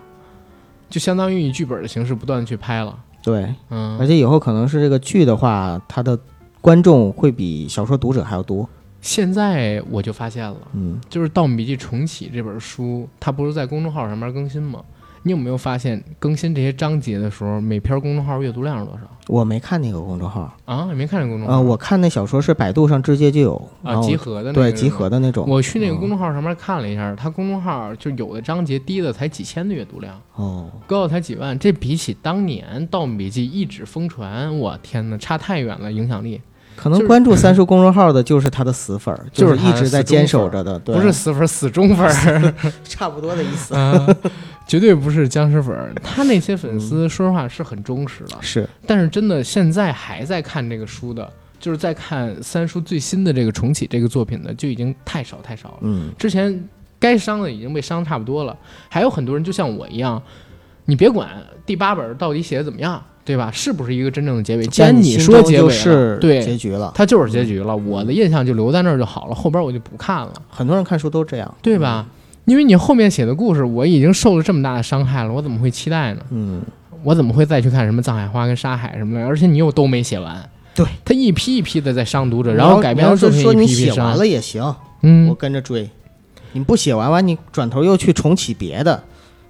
[0.91, 2.95] 就相当于以剧本的形式不断的去拍了。
[3.23, 6.19] 对，嗯，而且以后可能是这个剧的话，它的
[6.61, 8.69] 观众会比小说读者还要多。
[9.01, 14.85] 现在我就发现了，嗯，就是《盗墓笔记重启》这本书，它不是在公众号上面更新吗？
[15.27, 20.87] 你有没有发现更新这些章节的时候，每篇公众号阅读量是多少我没看那个公众号啊？
[20.91, 21.55] 你没看那公众号？
[21.55, 25.47] 啊、我看那小说是百度上直接就有啊，集合的那个对集合的那种。
[25.49, 31.59] 我去那个嗯公众号上面看了一下，它公众号就有的章节低的才几千的阅读量，哦，高的才几万。
[31.59, 36.43] 这比起当年《盗墓笔记》一纸疯传，我天哪，差太远了，影响力就是
[36.77, 42.55] 可能关注三叔公众号的就是他的死粉儿，就是一直在坚守着的，对，不是死粉儿，死忠粉儿
[42.85, 43.75] 差不多的意思。
[43.75, 44.07] 啊，
[44.67, 45.93] 绝对不是僵尸粉儿。
[46.03, 55.79] 他那些粉丝，说实话是很忠实的，是，但是真的现在还在看这个书的，就是在看三叔最新的这个重启这个作品的，就已经太少太少了。
[55.83, 56.69] 嗯，之前
[56.99, 58.57] 该伤的已经被伤差不多了，
[58.89, 60.21] 还有很多人就像我一样，
[60.87, 61.31] 你别管
[61.65, 63.51] 第八本到底写的怎么样，对吧？
[63.53, 64.67] 是不是一个真正的结尾？
[64.67, 66.93] 既然你说结尾了，是对，结局了。
[66.95, 72.07] 它就是结局了，我的印象就留在那儿就好了，后边我就不看了，很多人看书都这样，对吧？
[72.45, 76.21] 因为你后面写的故事，我已经受了这么大的伤害了，我怎么会期待呢？
[76.31, 76.63] 嗯？
[77.03, 79.27] 我怎么会再去看什么藏海花跟沙海什么的？
[79.27, 84.17] 而且你又都没写完，对他一批一批的在伤读者，嗯，然后改编的作品你一批一批伤写完。
[84.17, 84.63] 了也行，
[85.03, 85.89] 嗯我嗯，跟着追。
[86.53, 89.03] 你不写完完，你转头又去重启别的，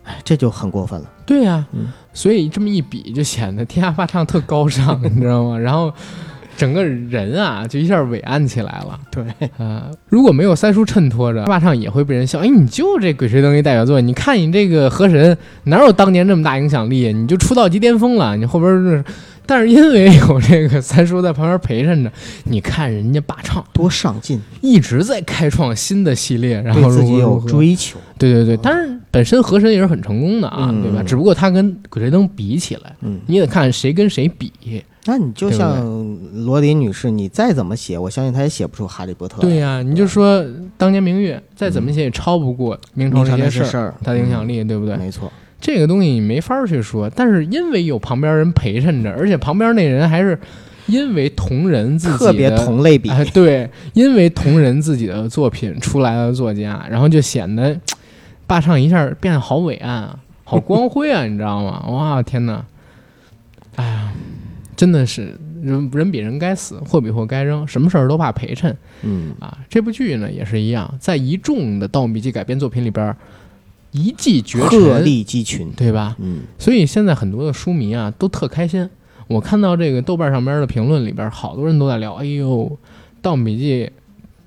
[0.05, 1.07] 哎，这就很过分了。
[1.27, 5.59] 对呀、嗯所以这么一比，就显得天下霸唱特高尚，你知道吗？
[5.59, 5.93] 然后
[6.57, 8.97] 整个人啊，就一下伟岸起来了。
[9.11, 9.25] 对，
[9.59, 12.39] 啊、如果没有三叔衬托着，霸唱也会被人笑。
[12.39, 17.13] 哎，你就这《鬼吹灯》一代表作，你看你这个河神哪有当年这么大影响力？
[17.13, 19.05] 你就出道即巅峰了，你后边是，
[19.47, 22.11] 但是因为有这个三叔在旁边陪衬着，
[22.45, 27.99] 你看人家霸唱多上进，一直在开创新的系列，然后对自己有追求。
[28.19, 31.03] 对对对，当然本身和神也是很成功的啊，嗯对吧？
[31.03, 34.53] 只不过他跟《鬼吹灯》比起来，嗯，你得看谁跟谁比。
[35.07, 35.85] 那你就像
[36.47, 39.37] 罗琳女士，你再怎么写，我相信她也写不出《哈利波特》。
[39.43, 40.43] 对呀、你就说
[40.79, 44.95] 当年明月再怎么写也超不过明朝那些事儿，它的影响力，对不对？
[44.95, 45.31] 嗯没错。
[45.65, 50.39] 这个东西你没法儿去说，但是因为有旁边人陪衬着，而且旁边那人还是
[50.85, 57.81] 因为同人自己的特别同类比，哎，对，因为同人自己的作品出来的作家，然后就显得
[58.47, 61.83] 霸唱一下变得好伟岸啊，好光辉啊，你知道吗？
[61.89, 62.62] 哇，天哪！
[63.77, 64.12] 哎呀，
[64.77, 69.57] 真的是人人比人该死，货比货该扔，什么事儿都怕陪衬嗯，啊。
[69.71, 73.17] 这部剧呢也是一样，在一众的《盗墓笔记》改编作品里边儿，
[73.95, 75.71] 一骑绝尘鹤尘，立鸡群。
[75.77, 76.17] 对吧？
[76.19, 78.89] 嗯，所以现在很多的书迷啊都特开心。
[79.29, 82.67] 我看到这个豆瓣上边的评论里边，好多人都在聊：“哎呦，
[83.23, 83.87] 《盗墓笔记》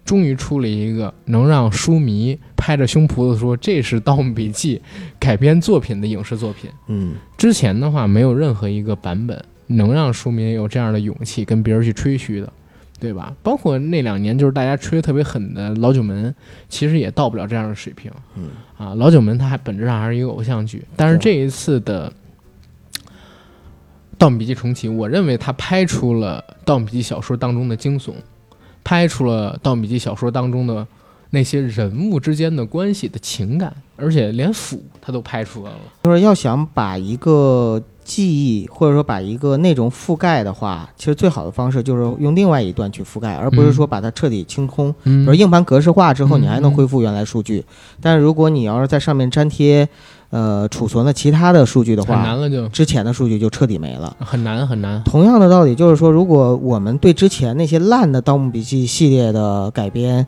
[0.06, 4.78] 终于出了一个能让书迷拍着胸脯子说这是《盗墓笔记》
[5.18, 6.70] 改编作品的影视作品。
[6.88, 12.54] 嗯，之前的话，没有任何一个版本能让书迷有这样的勇气跟别人去吹嘘的，
[13.00, 13.34] 对吧？
[13.44, 16.32] 包括那两年就是大家吹得特别狠的《老九门》，
[16.68, 18.12] 其实也到不了这样的水平。
[18.36, 22.12] 嗯啊，《老九门》它还本质上还是一个偶像剧，但是这一次的
[24.18, 28.14] 《盗墓笔记》重启，我认为它拍出了《盗墓笔记》小说当中的惊悚，
[28.84, 30.86] 拍出了《盗墓笔记》小说当中的
[31.30, 35.80] 那些人物之间的关系的情感，而且连腐它都拍出来了。
[36.04, 44.90] 就是要想把一个记忆或者说把一个内容覆盖的话，其实最好的方式就是用另外一段去覆盖，而不是说把它彻底清空。
[44.94, 47.66] 比嗯如硬盘格式化之后，嗯你还能恢复原来数据，
[48.02, 49.90] 但是如果你要是在上面粘贴，
[50.30, 54.16] 呃，储存了其他的数据的话，很难了就，之前的数据就彻底没了。
[54.20, 55.04] 很难很难。
[55.04, 60.26] 同样的道理，就是说，如果我们对之前那些烂的《盗墓笔记》系列的改编，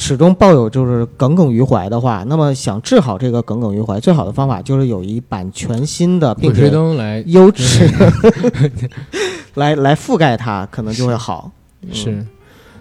[0.00, 7.90] 始终抱有就是耿耿于怀的话，那么想治好这个耿耿于怀，最好的方法就是有一版全新的，并鬼吹且灯来优质
[9.54, 11.50] 来来覆盖它，可能就会好。
[11.82, 12.24] 嗯是，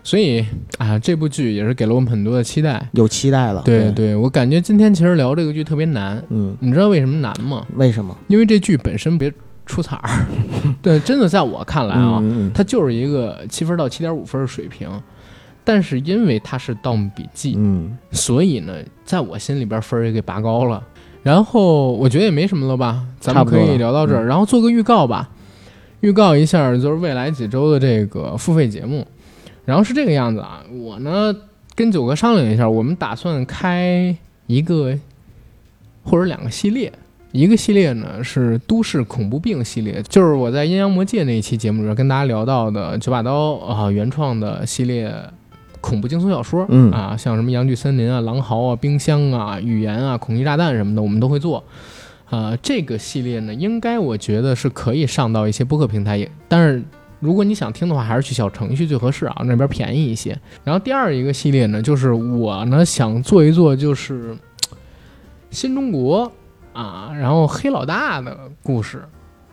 [0.03, 0.45] 所以
[0.77, 2.87] 啊，这部剧也是给了我们很多的期待。
[2.91, 3.63] 有期待了。
[3.65, 7.65] 对对，对，我感觉今天其实聊这个剧特别难，嗯，你知道为什么难吗？
[7.75, 8.15] 为什么？
[8.27, 9.33] 因为这剧本身别
[9.65, 10.25] 出彩儿，
[10.83, 14.87] 对，真的在我看来啊，嗯嗯它就是一个七分到七点五分的水平。
[15.67, 20.81] 但是因为它是《盗墓笔记》嗯，所以呢，在我心里边分儿也给拔高了。
[21.23, 25.29] 然后我觉得也没什么了吧，咱们可以聊到这儿，然后做个预告吧，
[25.99, 29.05] 预告一下就是未来几周的这个付费节目。
[29.65, 31.35] 然后是这个样子啊，我呢
[31.75, 34.15] 跟九哥商量一下，我们打算开
[34.45, 34.97] 一个
[36.01, 36.93] 或者两个系列。
[37.33, 45.13] 一个系列呢是都市恐怖病系列，就是我在阴阳魔界那一期节目里边跟大家聊到的九把刀啊原创的系列
[45.81, 51.63] 恐怖惊悚小说，嗯啊，像什么阳具森林啊、狼嚎啊、冰箱啊、语言啊、恐惧炸弹什么的，我们都会做。
[52.29, 56.83] 啊、这个系列呢，应该我觉得是可以上到一些播客平台，也但是
[57.21, 60.37] 如果你想听的话，还是去小程序最合适啊，那边便宜一些。
[60.63, 64.35] 然后第二一个系列呢，就是我呢想做一做，就是
[65.49, 66.29] 新中国
[66.73, 69.01] 啊，然后黑老大的故事，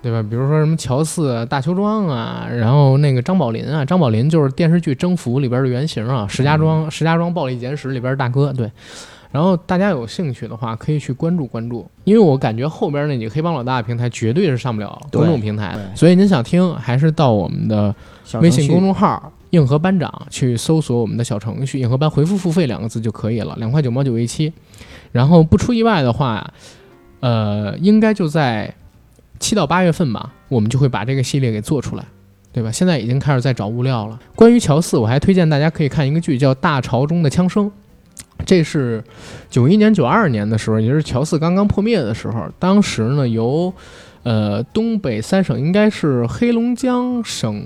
[0.05, 0.22] 对吧？
[0.22, 8.70] 比如说什么乔四、大邱庄啊，然后那个张宝林啊，张宝林就是电视剧《征服》里边的原型啊，石家庄石家庄暴力简史里边的大哥，对。
[9.32, 17.92] 然后大家有兴趣的话，可以去关注关注，因为我感觉后边那几个黑帮老大的平台绝对是上不了公众平台的，所以您想听，还是到我们的
[18.42, 24.52] 微信公众号“硬核班长”去搜索我们的小程序“硬核班”，回复“付费”两个字就可以了，两块九毛九一期。
[25.11, 26.52] 然后不出意外的话，
[27.20, 28.72] 呃，应该就在
[29.45, 32.05] 七到八月份吧，我们就会把这个系列给做出来，
[32.51, 32.72] 对吧？
[32.72, 34.18] 现在已经开始在找物料了。
[34.34, 37.66] 关于乔四，我还推荐大家可以看一个剧，叫《大潮中的枪声》。
[38.47, 39.05] 这是
[39.51, 42.49] 九一年、九二年的时候，也就是乔四刚刚破灭的时候。
[42.59, 43.70] 当时呢，由
[44.22, 47.62] 呃东北三省，应该是黑龙江省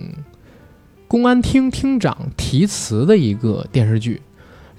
[1.07, 4.21] 公安厅厅长题词的一个电视剧，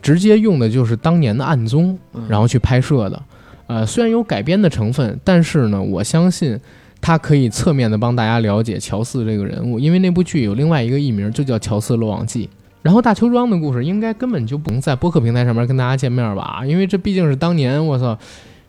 [0.01, 1.97] 直接用的就是当年的案宗，
[2.27, 3.23] 然后去拍摄的。
[3.67, 6.59] 呃，虽然有改编的成分，但是呢，我相信
[7.01, 12.45] 它可以侧面的帮大家了解乔四这个人物，因为那部剧有另外一个艺名，就叫《乔四落网记》。
[12.81, 16.61] 然后大邱庄的故事应该根本就不能在播客平台上面跟大家见面吧？
[16.65, 18.17] 因为这毕竟是当年我操，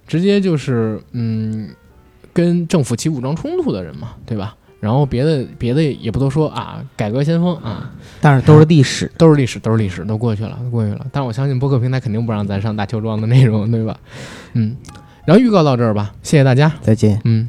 [0.06, 1.68] 直接就是嗯，
[2.32, 4.56] 跟政府起武装冲突的人嘛，对吧？
[4.80, 11.06] 然后别的别的也不多说啊，改革先锋啊，但是都是历史，都是历史，都是历史，都过去了，都过去了。
[11.12, 13.96] 但我相信播客平台肯定不让咱上大邱庄的内容，对吧？
[14.54, 14.74] 嗯，
[15.24, 17.48] 然后预告到这儿吧，谢谢大家，再见，嗯。